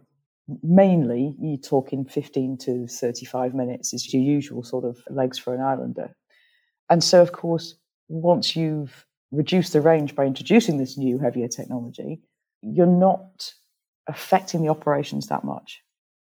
[0.63, 5.61] Mainly, you're talking 15 to 35 minutes is your usual sort of legs for an
[5.61, 6.15] Islander.
[6.89, 7.75] And so, of course,
[8.07, 9.05] once you've
[9.35, 12.21] reduced the range by introducing this new heavier technology,
[12.61, 13.53] you're not
[14.07, 15.81] affecting the operations that much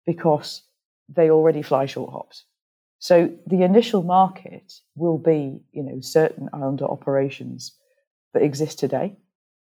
[0.06, 0.64] because
[1.10, 2.46] they already fly short hops.
[3.00, 7.74] So the initial market will be, you know, certain Islander operations
[8.34, 9.16] that exist today.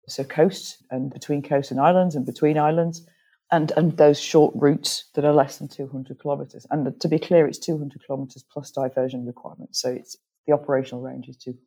[0.07, 3.07] So coasts and between coasts and islands and between islands
[3.51, 6.67] and, and those short routes that are less than 200 kilometers.
[6.71, 9.82] And to be clear, it's 200 kilometers plus diversion requirements.
[9.82, 11.59] So it's the operational range is 200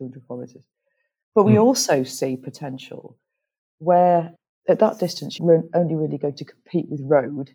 [0.00, 0.62] 200 kilometers.
[1.34, 1.62] But we mm.
[1.62, 3.16] also see potential
[3.78, 4.34] where
[4.68, 7.50] at that distance you're only really going to compete with road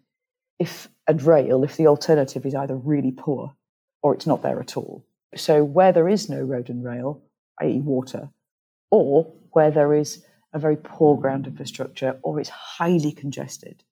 [0.59, 3.53] if and rail if the alternative is either really poor
[4.01, 5.05] or it's not there at all.
[5.35, 7.21] So where there is no road and rail,
[7.61, 7.81] i.e.
[7.81, 8.29] water,
[8.91, 10.23] or where there is
[10.53, 13.83] a very poor ground infrastructure or it's highly congested,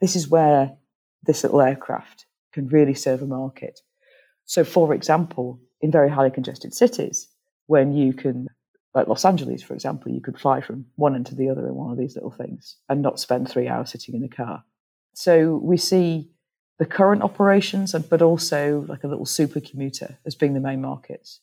[0.00, 0.76] this is where
[1.24, 3.80] this little aircraft can really serve a market.
[4.44, 7.28] So, for example, in very highly congested cities,
[7.66, 8.48] when you can,
[8.94, 11.74] like Los Angeles, for example, you could fly from one end to the other in
[11.74, 14.64] one of these little things and not spend three hours sitting in a car.
[15.14, 16.30] So we see
[16.78, 21.40] the current operations, but also like a little super commuter as being the main markets.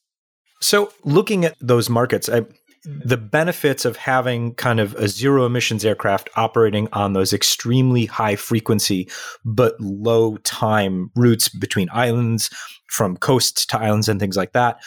[0.62, 2.46] So looking at those markets, I,
[2.84, 8.36] the benefits of having kind of a zero emissions aircraft operating on those extremely high
[8.36, 9.10] frequency
[9.44, 12.50] but low time routes between islands
[12.88, 14.82] from coasts to islands and things like that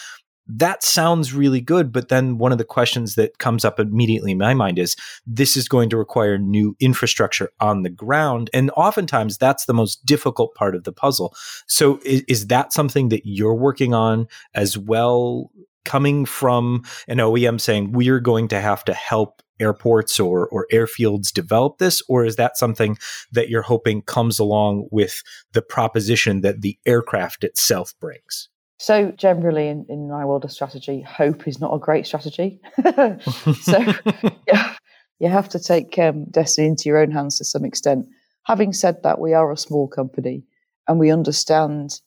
[0.47, 1.93] that sounds really good.
[1.93, 5.57] But then one of the questions that comes up immediately in my mind is this
[5.57, 8.51] is going to require new infrastructure on the ground.
[8.53, 11.34] And oftentimes that's the most difficult part of the puzzle.
[11.66, 15.51] So is, is that something that you're working on as well?
[15.84, 21.32] Coming from an OEM saying we're going to have to help airports or, or airfields
[21.32, 22.03] develop this?
[22.09, 22.99] Or is that something
[23.32, 25.22] that you're hoping comes along with
[25.53, 28.49] the proposition that the aircraft itself brings?
[28.82, 32.60] So generally, in, in my world of strategy, hope is not a great strategy.
[33.60, 33.78] so
[34.48, 34.74] yeah,
[35.20, 38.08] you have to take um, destiny into your own hands to some extent.
[38.42, 40.42] Having said that, we are a small company
[40.88, 42.00] and we understand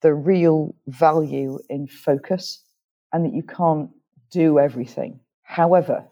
[0.00, 2.64] the real value in focus
[3.12, 3.90] and that you can't
[4.30, 5.20] do everything.
[5.42, 6.02] However,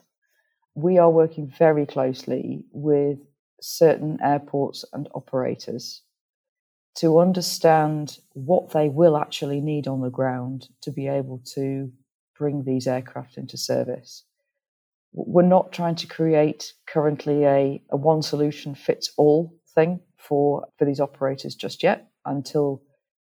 [0.74, 3.20] we are working very closely with
[3.62, 6.02] certain airports and operators
[6.97, 11.90] to understand what they will actually need on the ground to be able to
[12.38, 14.24] bring these aircraft into service.
[15.12, 20.84] We're not trying to create currently a, a one solution fits all thing for, for
[20.84, 22.82] these operators just yet until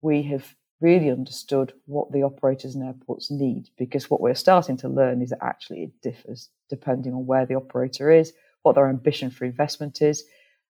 [0.01, 3.69] we have really understood what the operators and airports need.
[3.77, 7.55] Because what we're starting to learn is that actually it differs depending on where the
[7.55, 8.33] operator is,
[8.63, 10.23] what their ambition for investment is,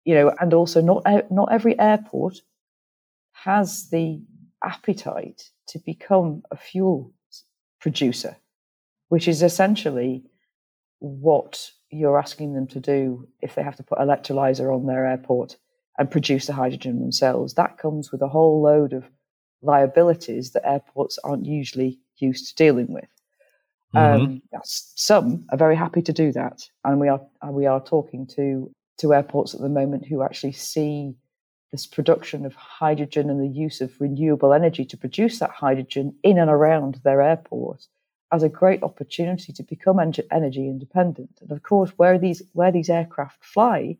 [0.04, 2.40] you know, and also not not every airport
[3.34, 4.20] has the
[4.64, 7.12] appetite to become a fuel
[7.80, 8.36] producer,
[9.08, 10.24] which is essentially
[11.00, 15.56] what you're asking them to do if they have to put electrolyzer on their airport
[15.98, 17.54] and produce the hydrogen themselves.
[17.54, 19.04] That comes with a whole load of
[19.62, 23.08] liabilities that airports aren't usually used to dealing with.
[23.94, 24.24] Mm-hmm.
[24.24, 27.20] Um, some are very happy to do that, and we are
[27.50, 31.14] we are talking to to airports at the moment who actually see
[31.72, 36.38] this production of hydrogen and the use of renewable energy to produce that hydrogen in
[36.38, 37.86] and around their airport
[38.34, 41.30] as a great opportunity to become energy independent.
[41.40, 43.96] And of course, where these where these aircraft fly,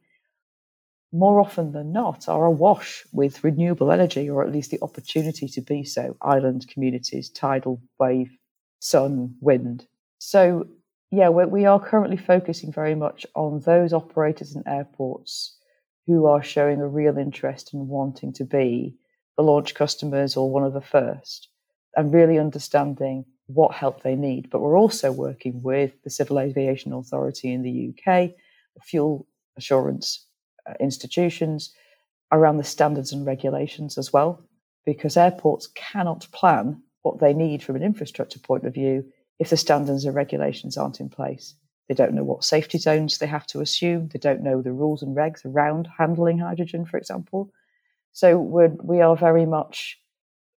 [1.12, 5.61] more often than not, are awash with renewable energy, or at least the opportunity to
[5.61, 6.17] be so.
[6.21, 8.37] Island communities, tidal wave,
[8.81, 9.87] sun, wind.
[10.19, 10.67] So,
[11.11, 15.57] yeah, we, we are currently focusing very much on those operators and airports
[16.07, 18.95] who are showing a real interest in wanting to be
[19.37, 21.49] the launch customers or one of the first,
[21.97, 24.49] and really understanding what help they need.
[24.51, 28.31] But we're also working with the Civil Aviation Authority in the UK,
[28.83, 29.27] fuel
[29.57, 30.27] assurance
[30.69, 31.73] uh, institutions
[32.33, 34.43] around the standards and regulations as well,
[34.85, 39.05] because airports cannot plan what they need from an infrastructure point of view
[39.39, 41.55] if the standards and regulations aren't in place.
[41.89, 44.09] They don't know what safety zones they have to assume.
[44.09, 47.51] They don't know the rules and regs around handling hydrogen, for example.
[48.12, 49.99] So we're, we are very much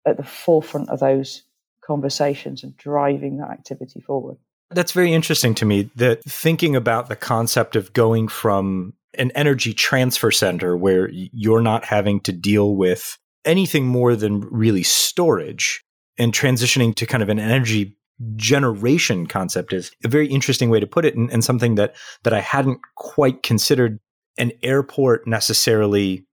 [0.06, 1.42] at the forefront of those
[1.80, 4.36] conversations and driving that activity forward.
[4.70, 9.72] That's very interesting to me that thinking about the concept of going from an energy
[9.72, 15.84] transfer center where you're not having to deal with anything more than really storage
[16.18, 17.95] and transitioning to kind of an energy
[18.36, 22.32] generation concept is a very interesting way to put it and, and something that that
[22.32, 24.00] I hadn't quite considered
[24.38, 26.26] an airport necessarily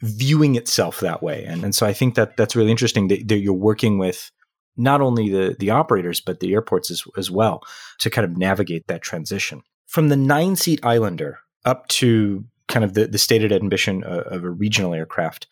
[0.00, 1.44] viewing itself that way.
[1.44, 4.30] And, and so I think that that's really interesting that, that you're working with
[4.76, 7.62] not only the, the operators, but the airports as, as well
[7.98, 9.62] to kind of navigate that transition.
[9.86, 14.44] From the nine seat Islander up to kind of the, the stated ambition of, of
[14.44, 15.48] a regional aircraft,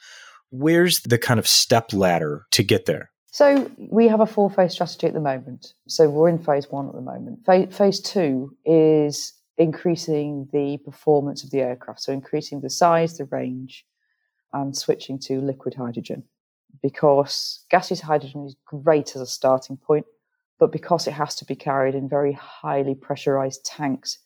[0.50, 3.10] where's the kind of step ladder to get there?
[3.36, 5.74] So we have a four phase strategy at the moment.
[5.88, 7.44] So we're in phase one at the moment.
[7.44, 13.84] Phase, two is increasing the performance of the aircraft, so increasing the size, the range,
[14.54, 16.22] and switching to liquid hydrogen
[16.82, 20.06] because gaseous hydrogen is great as a starting point,
[20.58, 24.16] but because it has to be carried in very highly pressurized tanks,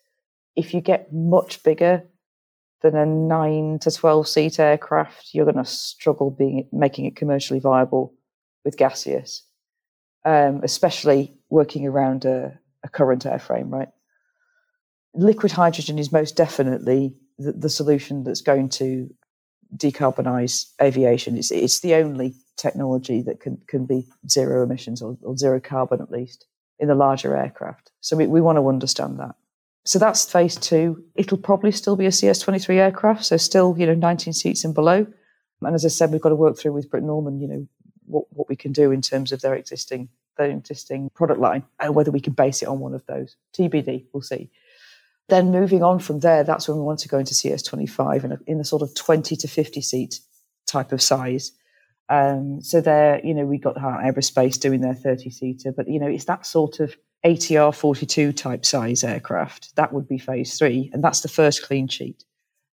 [0.54, 2.04] if you get much bigger
[2.80, 7.58] than a nine to 12 seat aircraft, you're going to struggle being making it commercially
[7.58, 8.14] viable
[8.64, 9.42] with gaseous,
[10.24, 13.88] um, especially working around a, a current airframe, right?
[15.14, 19.08] Liquid hydrogen is most definitely the, the solution that's going to
[19.76, 21.36] decarbonize aviation.
[21.36, 26.00] It's, it's the only technology that can, can be zero emissions or, or zero carbon
[26.00, 26.46] at least
[26.78, 27.90] in the larger aircraft.
[28.00, 29.34] So we, we want to understand that.
[29.84, 31.04] So that's phase two.
[31.14, 35.06] It'll probably still be a CS23 aircraft, so still, you know, 19 seats and below.
[35.62, 37.66] And as I said, we've got to work through with Britten-Norman, you know,
[38.10, 41.94] what, what we can do in terms of their existing their existing product line and
[41.94, 43.36] whether we can base it on one of those.
[43.56, 44.50] TBD, we'll see.
[45.28, 48.38] Then moving on from there, that's when we want to go into CS25 in a,
[48.46, 50.20] in a sort of 20 to 50 seat
[50.66, 51.52] type of size.
[52.08, 56.00] Um, so there, you know, we got Heart Aerospace doing their 30 seater, but you
[56.00, 59.76] know, it's that sort of ATR 42 type size aircraft.
[59.76, 62.24] That would be phase three, and that's the first clean sheet.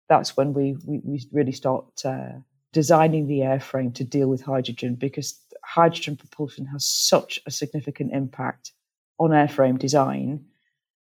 [0.09, 2.39] That's when we we, we really start uh,
[2.73, 8.71] designing the airframe to deal with hydrogen because hydrogen propulsion has such a significant impact
[9.19, 10.45] on airframe design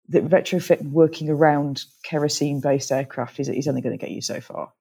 [0.09, 4.41] that retrofit working around kerosene based aircraft is, is only going to get you so
[4.41, 4.73] far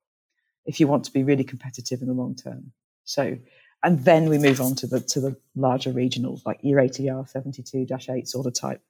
[0.66, 2.72] if you want to be really competitive in the long term.
[3.04, 3.38] So,
[3.84, 8.28] and then we move on to the to the larger regionals like your ATR 72-8
[8.28, 8.82] sort of type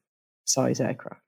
[0.46, 1.22] size aircraft.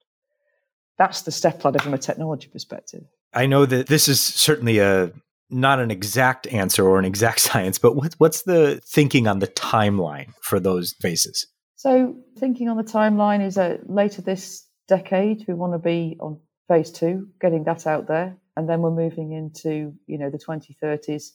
[0.98, 3.06] That's the step ladder from a technology perspective.
[3.34, 5.12] I know that this is certainly a
[5.50, 9.48] not an exact answer or an exact science, but what, what's the thinking on the
[9.48, 11.48] timeline for those phases?
[11.76, 16.40] So, thinking on the timeline is that later this decade, we want to be on
[16.68, 21.32] phase two, getting that out there, and then we're moving into you know the 2030s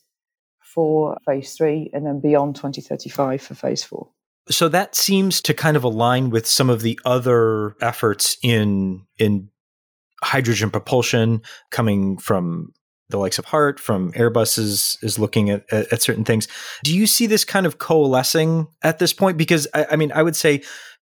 [0.61, 4.11] for phase three, and then beyond 2035 for phase four.
[4.51, 9.49] So that seems to kind of align with some of the other efforts in in
[10.23, 12.73] hydrogen propulsion coming from
[13.15, 16.49] the likes of Heart, from Airbus is is looking at, at, at certain things.
[16.83, 19.39] Do you see this kind of coalescing at this point?
[19.39, 20.63] Because I, I mean, I would say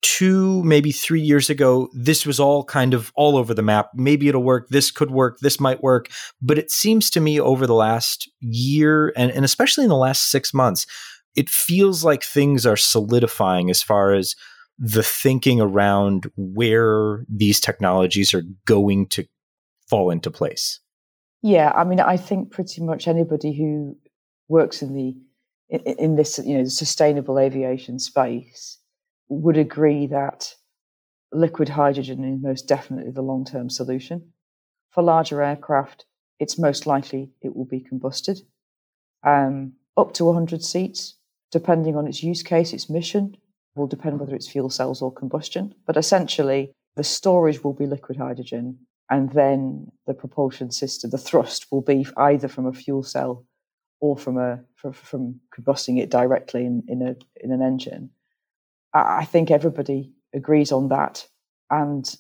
[0.03, 3.91] two, maybe three years ago, this was all kind of all over the map.
[3.95, 4.69] Maybe it'll work.
[4.69, 5.39] This could work.
[5.41, 6.09] This might work.
[6.41, 10.31] But it seems to me over the last year and, and especially in the last
[10.31, 10.87] six months,
[11.35, 14.37] it feels like things are solidifying as far as
[14.79, 19.25] the thinking around where these technologies are going to
[19.89, 20.81] fall into place.
[21.43, 23.97] Yeah, I mean, I think pretty much anybody who
[24.49, 25.17] works in the
[25.71, 28.79] in, this you know sustainable aviation space
[29.29, 30.55] would agree that
[31.33, 34.33] liquid hydrogen is most definitely the long term solution.
[34.91, 36.07] For larger aircraft,
[36.41, 38.41] it's most likely it will be combusted.
[39.23, 41.17] Um, up to 100 seats,
[41.53, 43.37] depending on its use case, its mission,
[43.75, 45.75] will depend whether it's fuel cells or combustion.
[45.87, 48.79] But essentially, the storage will be liquid hydrogen,
[49.11, 53.47] and then the propulsion system, the thrust will be either from a fuel cell
[54.01, 58.11] or from a from, from combusting it directly in, in a in an engine.
[58.95, 61.27] I think everybody agrees on that.
[61.71, 62.13] And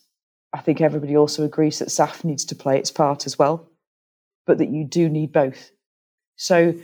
[0.52, 3.70] I think everybody also agrees that SAF needs to play its part as well,
[4.46, 5.70] but that you do need both.
[6.36, 6.74] So,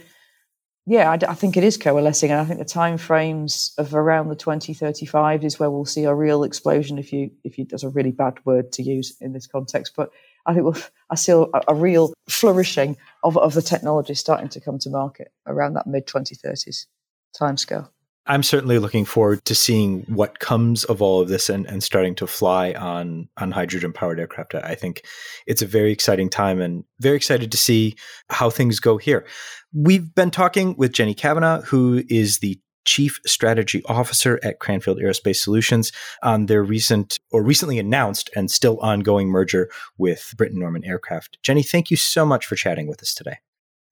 [0.87, 2.31] yeah, I, I think it is coalescing.
[2.31, 6.15] And I think the time frames of around the 2035 is where we'll see a
[6.15, 9.47] real explosion, if you, if you, that's a really bad word to use in this
[9.47, 9.95] context.
[9.97, 10.11] But
[10.45, 10.77] I think we'll,
[11.09, 15.33] I see a, a real flourishing of, of the technology starting to come to market
[15.47, 16.87] around that mid 2030s
[17.35, 17.89] timescale.
[18.27, 22.15] I'm certainly looking forward to seeing what comes of all of this and, and starting
[22.17, 24.55] to fly on on hydrogen powered aircraft.
[24.55, 25.05] I think
[25.47, 27.97] it's a very exciting time and very excited to see
[28.31, 29.27] how things go here.
[29.73, 35.37] We've been talking with Jenny Kavanagh, who is the Chief Strategy Officer at Cranfield Aerospace
[35.37, 35.91] Solutions
[36.23, 41.39] on their recent or recently announced and still ongoing merger with Britten Norman Aircraft.
[41.43, 43.39] Jenny, thank you so much for chatting with us today.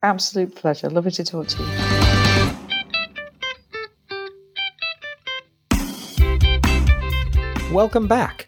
[0.02, 0.90] Absolute pleasure.
[0.90, 2.21] Lovely to talk to you.
[7.72, 8.46] Welcome back.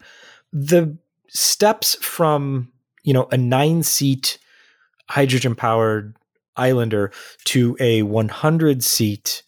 [0.53, 0.97] The
[1.29, 2.71] steps from,
[3.03, 4.39] you know, a nine seat
[5.09, 6.17] hydrogen powered
[6.57, 7.11] Islander
[7.47, 9.43] to a 100 seat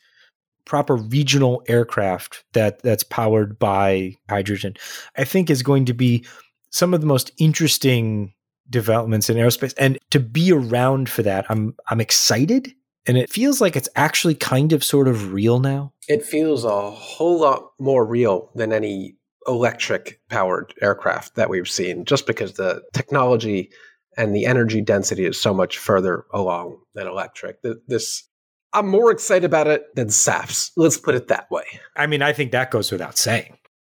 [0.64, 4.74] proper regional aircraft that that's powered by hydrogen,
[5.16, 6.24] I think is going to be
[6.70, 8.35] some of the most interesting
[8.68, 9.74] developments in aerospace.
[9.79, 12.72] And to be around for that, I'm I'm excited.
[13.07, 15.93] And it feels like it's actually kind of sort of real now.
[16.09, 19.14] It feels a whole lot more real than any
[19.49, 23.70] electric powered aircraft that we've seen, just because the technology
[24.16, 27.59] and the energy density is so much further along than electric.
[27.86, 28.24] This
[28.72, 30.72] I'm more excited about it than SAFs.
[30.76, 31.64] Let's put it that way.
[31.97, 33.57] I mean, I think that goes without saying.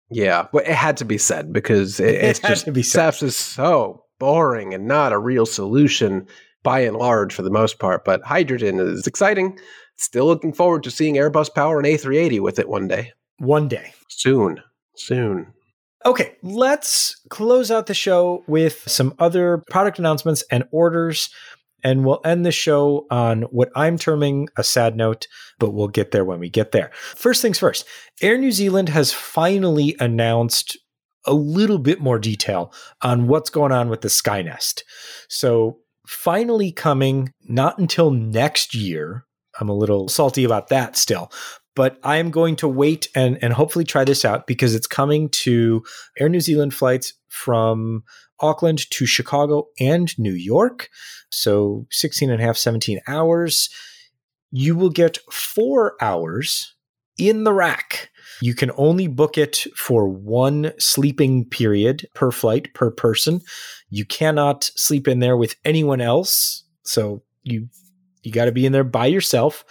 [0.10, 3.38] Yeah, but it had to be said because it, it's just to be SAFs is
[3.38, 6.28] so boring and not a real solution
[6.64, 8.06] by and large for the most part.
[8.06, 9.58] But hydrogen is exciting.
[9.98, 13.12] Still looking forward to seeing Airbus power an A380 with it one day.
[13.38, 13.94] One day.
[14.08, 14.62] Soon
[15.00, 15.54] soon.
[16.06, 21.30] Okay, let's close out the show with some other product announcements and orders.
[21.84, 25.28] And we'll end the show on what I'm terming a sad note,
[25.60, 26.92] but we'll get there when we get there.
[27.16, 27.86] First things first
[28.22, 30.78] Air New Zealand has finally announced
[31.26, 34.82] a little bit more detail on what's going on with the Skynest.
[35.28, 39.26] So, finally coming not until next year.
[39.60, 41.32] I'm a little salty about that still,
[41.76, 45.30] but I am going to wait and, and hopefully try this out because it's coming
[45.30, 45.84] to
[46.18, 48.04] Air New Zealand flights from
[48.40, 50.90] Auckland to Chicago and New York.
[51.32, 53.70] So 16 and a half, 17 hours.
[54.52, 56.76] You will get four hours
[57.18, 58.10] in the rack.
[58.42, 63.42] You can only book it for one sleeping period per flight per person.
[63.90, 66.64] You cannot sleep in there with anyone else.
[66.84, 67.68] So you
[68.24, 69.64] you got to be in there by yourself.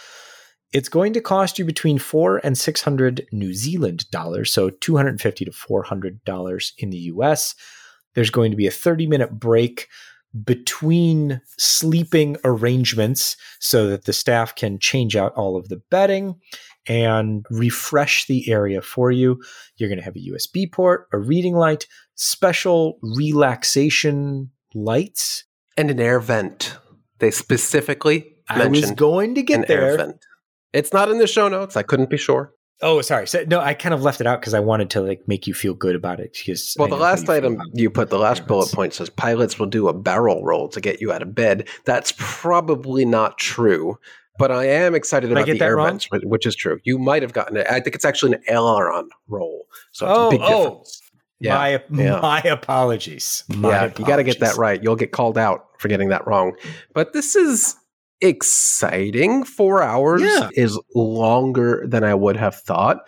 [0.72, 4.96] It's going to cost you between four and six hundred New Zealand dollars, so two
[4.96, 7.54] hundred and fifty to four hundred dollars in the U.S.
[8.14, 9.88] There's going to be a thirty minute break
[10.44, 16.38] between sleeping arrangements so that the staff can change out all of the bedding
[16.86, 19.42] and refresh the area for you.
[19.76, 25.44] You're going to have a USB port, a reading light, special relaxation lights,
[25.76, 26.76] and an air vent.
[27.20, 30.14] They specifically I was going to get there.
[30.72, 31.76] It's not in the show notes.
[31.76, 32.52] I couldn't be sure.
[32.80, 33.26] Oh, sorry.
[33.26, 35.54] So, no, I kind of left it out because I wanted to like make you
[35.54, 36.36] feel good about it.
[36.38, 39.88] Because well, the last item you put, the last bullet point says pilots will do
[39.88, 41.68] a barrel roll to get you out of bed.
[41.86, 43.98] That's probably not true,
[44.38, 45.98] but I am excited about the air wrong?
[45.98, 46.78] vents, which is true.
[46.84, 47.66] You might have gotten it.
[47.68, 50.64] I think it's actually an aileron roll, so it's oh, a big oh.
[50.64, 51.02] difference.
[51.40, 52.20] Yeah, my, yeah.
[52.20, 53.44] my apologies.
[53.48, 53.98] My yeah, apologies.
[53.98, 54.82] you got to get that right.
[54.82, 56.56] You'll get called out for getting that wrong.
[56.94, 57.76] But this is
[58.20, 59.44] exciting.
[59.44, 60.48] Four hours yeah.
[60.54, 62.98] is longer than I would have thought.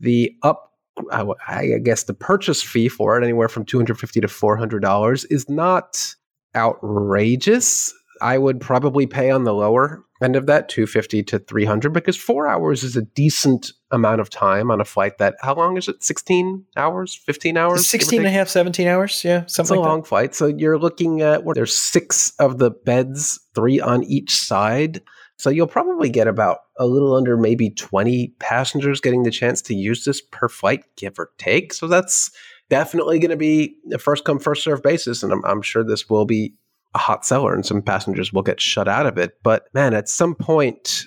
[0.00, 0.72] The up
[1.10, 6.14] I guess the purchase fee for it, anywhere from 250 to $400, is not
[6.54, 7.92] outrageous.
[8.22, 12.46] I would probably pay on the lower end of that 250 to 300 because four
[12.46, 16.02] hours is a decent amount of time on a flight that how long is it?
[16.02, 17.14] 16 hours?
[17.14, 19.22] 15 hours 16 and a half 17 hours?
[19.24, 20.08] Yeah something it's like a long that.
[20.08, 25.02] flight so you're looking at where there's six of the beds three on each side
[25.38, 29.74] so you'll probably get about a little under maybe 20 passengers getting the chance to
[29.74, 32.30] use this per flight give or take so that's
[32.68, 36.08] definitely going to be a first come first serve basis and I'm, I'm sure this
[36.08, 36.54] will be
[36.96, 39.34] a hot seller and some passengers will get shut out of it.
[39.42, 41.04] But man, at some point,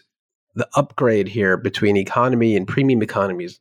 [0.53, 3.59] the upgrade here between economy and premium economies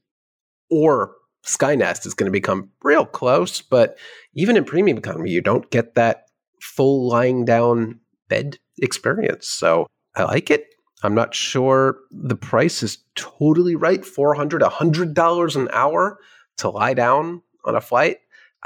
[0.70, 3.62] or Skynest is going to become real close.
[3.62, 3.97] But
[4.35, 6.24] even in premium economy, you don't get that
[6.61, 7.99] full lying down
[8.29, 9.49] bed experience.
[9.49, 10.66] So I like it.
[11.03, 14.03] I'm not sure the price is totally right.
[14.03, 16.18] $400, $100 an hour
[16.59, 18.18] to lie down on a flight.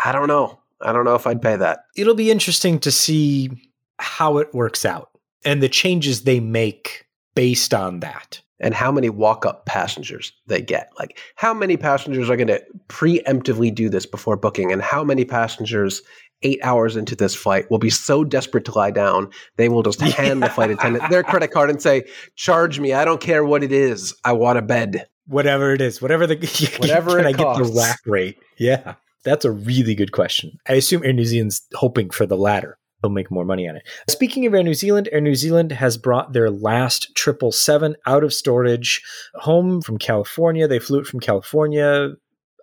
[0.02, 0.61] I don't know.
[0.82, 1.84] I don't know if I'd pay that.
[1.96, 3.50] It'll be interesting to see
[3.98, 5.10] how it works out
[5.44, 8.40] and the changes they make based on that.
[8.60, 10.88] And how many walk up passengers they get.
[10.96, 14.70] Like, how many passengers are going to preemptively do this before booking?
[14.70, 16.00] And how many passengers
[16.42, 20.00] eight hours into this flight will be so desperate to lie down, they will just
[20.00, 22.04] hand the flight attendant their credit card and say,
[22.36, 22.92] Charge me.
[22.92, 24.14] I don't care what it is.
[24.24, 25.06] I want a bed.
[25.26, 26.34] Whatever it is, whatever the
[26.78, 27.62] whatever can it I costs.
[27.62, 28.38] get the rack rate?
[28.58, 28.94] Yeah.
[29.24, 30.58] That's a really good question.
[30.68, 32.78] I assume Air New Zealand's hoping for the latter.
[33.02, 33.82] They'll make more money on it.
[34.08, 38.32] Speaking of Air New Zealand, Air New Zealand has brought their last 777 out of
[38.32, 39.02] storage
[39.34, 40.68] home from California.
[40.68, 42.10] They flew it from California,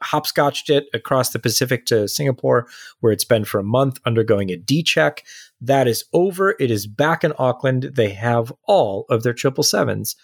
[0.02, 2.68] hopscotched it across the Pacific to Singapore,
[3.02, 5.26] where it's been for a month undergoing a D check.
[5.60, 6.56] That is over.
[6.58, 7.92] It is back in Auckland.
[7.96, 10.16] They have all of their 777s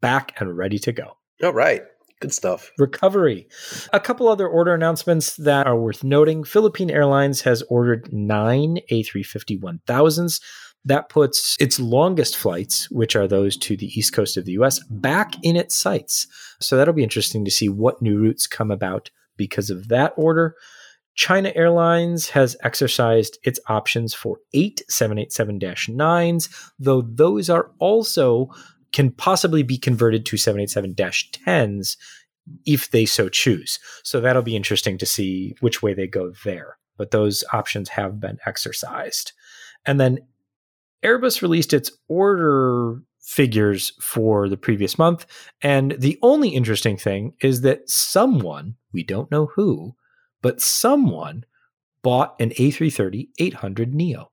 [0.00, 1.16] back and ready to go.
[1.44, 1.82] All right.
[2.20, 2.72] Good stuff.
[2.78, 3.46] Recovery.
[3.92, 6.42] A couple other order announcements that are worth noting.
[6.42, 10.40] Philippine Airlines has ordered nine A350 1000s.
[10.84, 14.80] That puts its longest flights, which are those to the east coast of the US,
[14.90, 16.26] back in its sights.
[16.60, 20.56] So that'll be interesting to see what new routes come about because of that order.
[21.14, 26.48] China Airlines has exercised its options for eight 787 9s,
[26.78, 28.48] though those are also
[28.92, 31.96] can possibly be converted to 787 10s
[32.64, 33.78] if they so choose.
[34.02, 36.78] So that'll be interesting to see which way they go there.
[36.96, 39.32] But those options have been exercised.
[39.86, 40.18] And then
[41.04, 45.26] Airbus released its order figures for the previous month.
[45.62, 49.94] And the only interesting thing is that someone, we don't know who,
[50.40, 51.44] but someone
[52.02, 54.30] bought an A330 800 Neo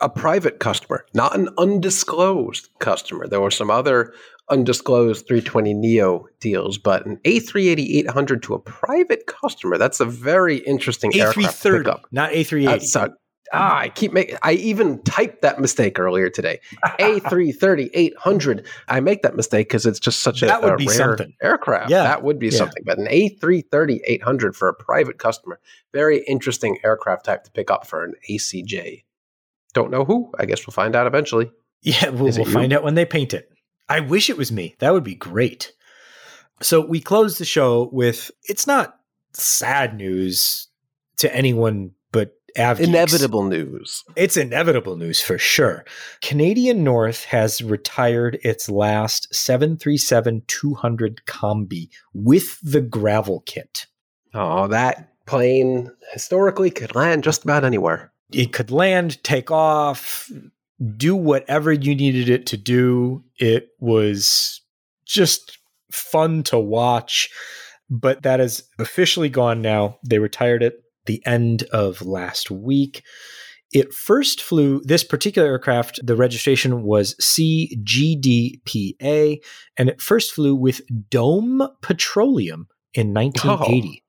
[0.00, 3.26] a private customer, not an undisclosed customer.
[3.26, 4.12] There were some other
[4.50, 10.58] undisclosed 320 Neo deals, but an A380 800 to a private customer, that's a very
[10.58, 12.06] interesting aircraft A330, pickup.
[12.12, 12.64] not A380.
[12.66, 13.10] That's a,
[13.52, 16.60] ah, I keep making, I even typed that mistake earlier today.
[17.00, 18.66] A330 800.
[18.88, 21.32] I make that mistake because it's just such a, That would a be rare something.
[21.42, 21.90] aircraft.
[21.90, 22.02] Yeah.
[22.04, 22.58] That would be Yeah.
[22.58, 22.82] something.
[22.84, 25.58] But an A330 800 for a private customer,
[25.92, 29.02] very interesting aircraft type to pick up for an ACJ.
[29.76, 30.32] Don't know who.
[30.38, 31.50] I guess we'll find out eventually.
[31.82, 33.50] Yeah, we'll, we'll find out when they paint it.
[33.90, 34.74] I wish it was me.
[34.78, 35.74] That would be great.
[36.62, 38.96] So we close the show with it's not
[39.34, 40.68] sad news
[41.18, 42.88] to anyone but Av geeks.
[42.88, 44.02] Inevitable news.
[44.16, 45.84] It's inevitable news for sure.
[46.22, 53.84] Canadian North has retired its last 737 200 Combi with the gravel kit.
[54.32, 58.14] Oh, that plane historically could land just about anywhere.
[58.32, 60.30] It could land, take off,
[60.96, 63.24] do whatever you needed it to do.
[63.38, 64.60] It was
[65.06, 65.58] just
[65.90, 67.30] fun to watch,
[67.88, 69.98] but that is officially gone now.
[70.04, 73.02] They retired it the end of last week.
[73.72, 78.58] It first flew this particular aircraft, the registration was CGDPA,
[79.76, 84.04] and it first flew with Dome Petroleum in 1980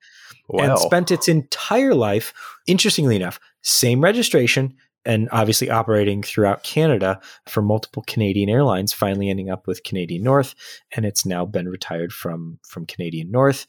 [0.47, 2.34] Well, and spent its entire life,
[2.68, 9.49] interestingly enough, same registration and obviously operating throughout Canada for multiple Canadian airlines, finally ending
[9.49, 10.53] up with Canadian North,
[10.95, 13.66] and it's now been retired from from Canadian North.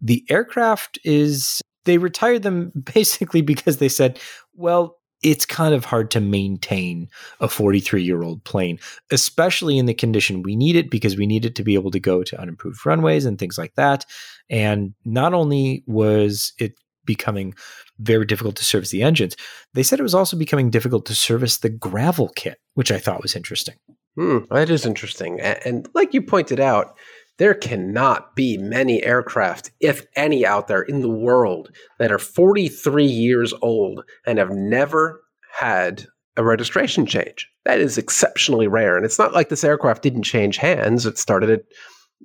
[0.00, 4.18] The aircraft is they retired them basically because they said,
[4.54, 7.08] well, it's kind of hard to maintain
[7.40, 8.78] a 43 year old plane,
[9.10, 12.00] especially in the condition we need it because we need it to be able to
[12.00, 14.04] go to unimproved runways and things like that.
[14.50, 16.74] And not only was it
[17.04, 17.54] becoming
[17.98, 19.36] very difficult to service the engines,
[19.72, 23.22] they said it was also becoming difficult to service the gravel kit, which I thought
[23.22, 23.76] was interesting.
[24.16, 25.40] Hmm, that is interesting.
[25.40, 26.96] And, like you pointed out,
[27.38, 33.04] there cannot be many aircraft, if any, out there in the world that are 43
[33.04, 35.20] years old and have never
[35.52, 37.48] had a registration change.
[37.64, 38.96] That is exceptionally rare.
[38.96, 41.06] And it's not like this aircraft didn't change hands.
[41.06, 41.62] It started at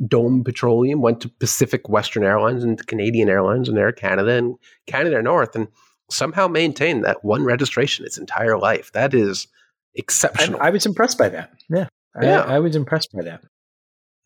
[0.07, 4.55] Dome Petroleum, went to Pacific Western Airlines and Canadian Airlines and Air Canada and
[4.87, 5.67] Canada North, and
[6.09, 8.91] somehow maintained that one registration its entire life.
[8.93, 9.47] That is
[9.95, 10.59] exceptional.
[10.61, 11.51] I, I was impressed by that.
[11.69, 11.87] Yeah.
[12.21, 12.41] Yeah.
[12.41, 13.43] I, I was impressed by that.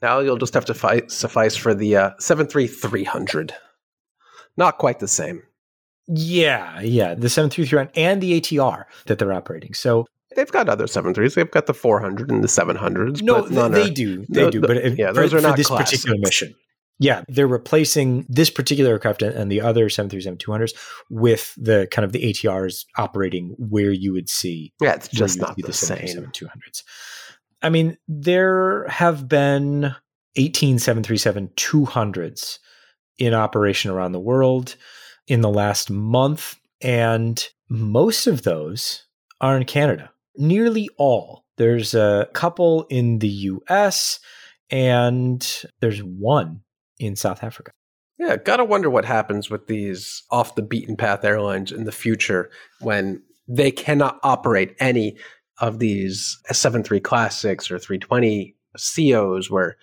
[0.02, 3.54] Now you'll just have to fi- suffice for the uh, 73300.
[4.58, 5.44] Not quite the same.
[6.08, 9.74] Yeah, yeah, the 733 and the ATR that they're operating.
[9.74, 10.06] So
[10.36, 11.36] They've got other 73s.
[11.36, 13.22] They've got the 400 and the 700s.
[13.22, 14.62] no, none they are- do, they no, do.
[14.62, 16.56] But if, yeah, for, those are for not this particular mission,
[17.00, 20.74] yeah, they're replacing this particular aircraft and, and the other 737-200s
[21.10, 25.56] with the kind of the ATRs operating where you would see Yeah, it's just not
[25.56, 26.32] see the same.
[26.32, 26.84] 737-200s.
[27.62, 29.96] I mean, there have been
[30.36, 32.60] 18 737-200s
[33.18, 34.76] in operation around the world
[35.28, 39.06] in the last month, and most of those
[39.42, 40.12] are in Canada.
[40.36, 41.46] Nearly all.
[41.58, 44.20] There's a couple in the US,
[44.70, 46.62] and there's one
[47.00, 47.72] in South Africa.
[48.18, 52.50] Yeah, gotta wonder what happens with these off the beaten path airlines in the future
[52.80, 55.18] when they cannot operate any
[55.60, 59.78] of these 73 classics or 320 CEOs, where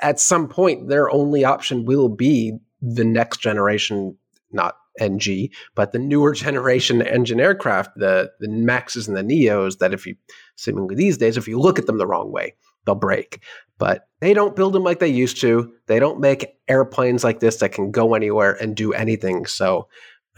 [0.00, 4.16] at some point their only option will be the next generation,
[4.52, 9.78] not NG, but the newer generation engine aircraft, the the Maxes and the Neos.
[9.78, 10.16] That if you
[10.56, 13.42] seemingly these days, if you look at them the wrong way, they'll break.
[13.78, 15.72] But they don't build them like they used to.
[15.86, 19.44] They don't make airplanes like this that can go anywhere and do anything.
[19.44, 19.88] So,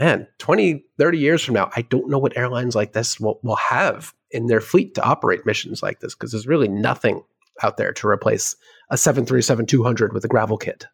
[0.00, 3.56] man, 20, 30 years from now, I don't know what airlines like this will, will
[3.56, 7.22] have in their fleet to operate missions like this because there's really nothing
[7.62, 8.56] out there to replace
[8.90, 10.86] a 737 200 with a gravel kit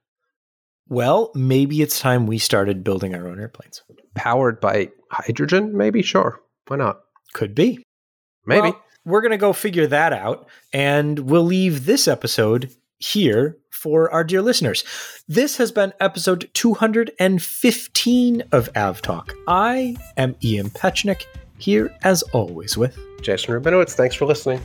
[0.88, 3.82] Well, maybe it's time we started building our own airplanes.
[4.14, 5.76] powered by hydrogen.
[5.76, 6.40] Maybe, sure.
[6.66, 7.00] Why not?
[7.32, 7.82] Could be.
[8.46, 8.70] Maybe.
[8.70, 14.10] Well, we're going to go figure that out, and we'll leave this episode here for
[14.10, 14.84] our dear listeners.
[15.28, 19.34] This has been episode 215 of Av Talk.
[19.46, 21.24] I am Ian Petchenik,
[21.58, 23.92] here as always with Jason Rabinowitz.
[23.92, 24.60] thanks for listening.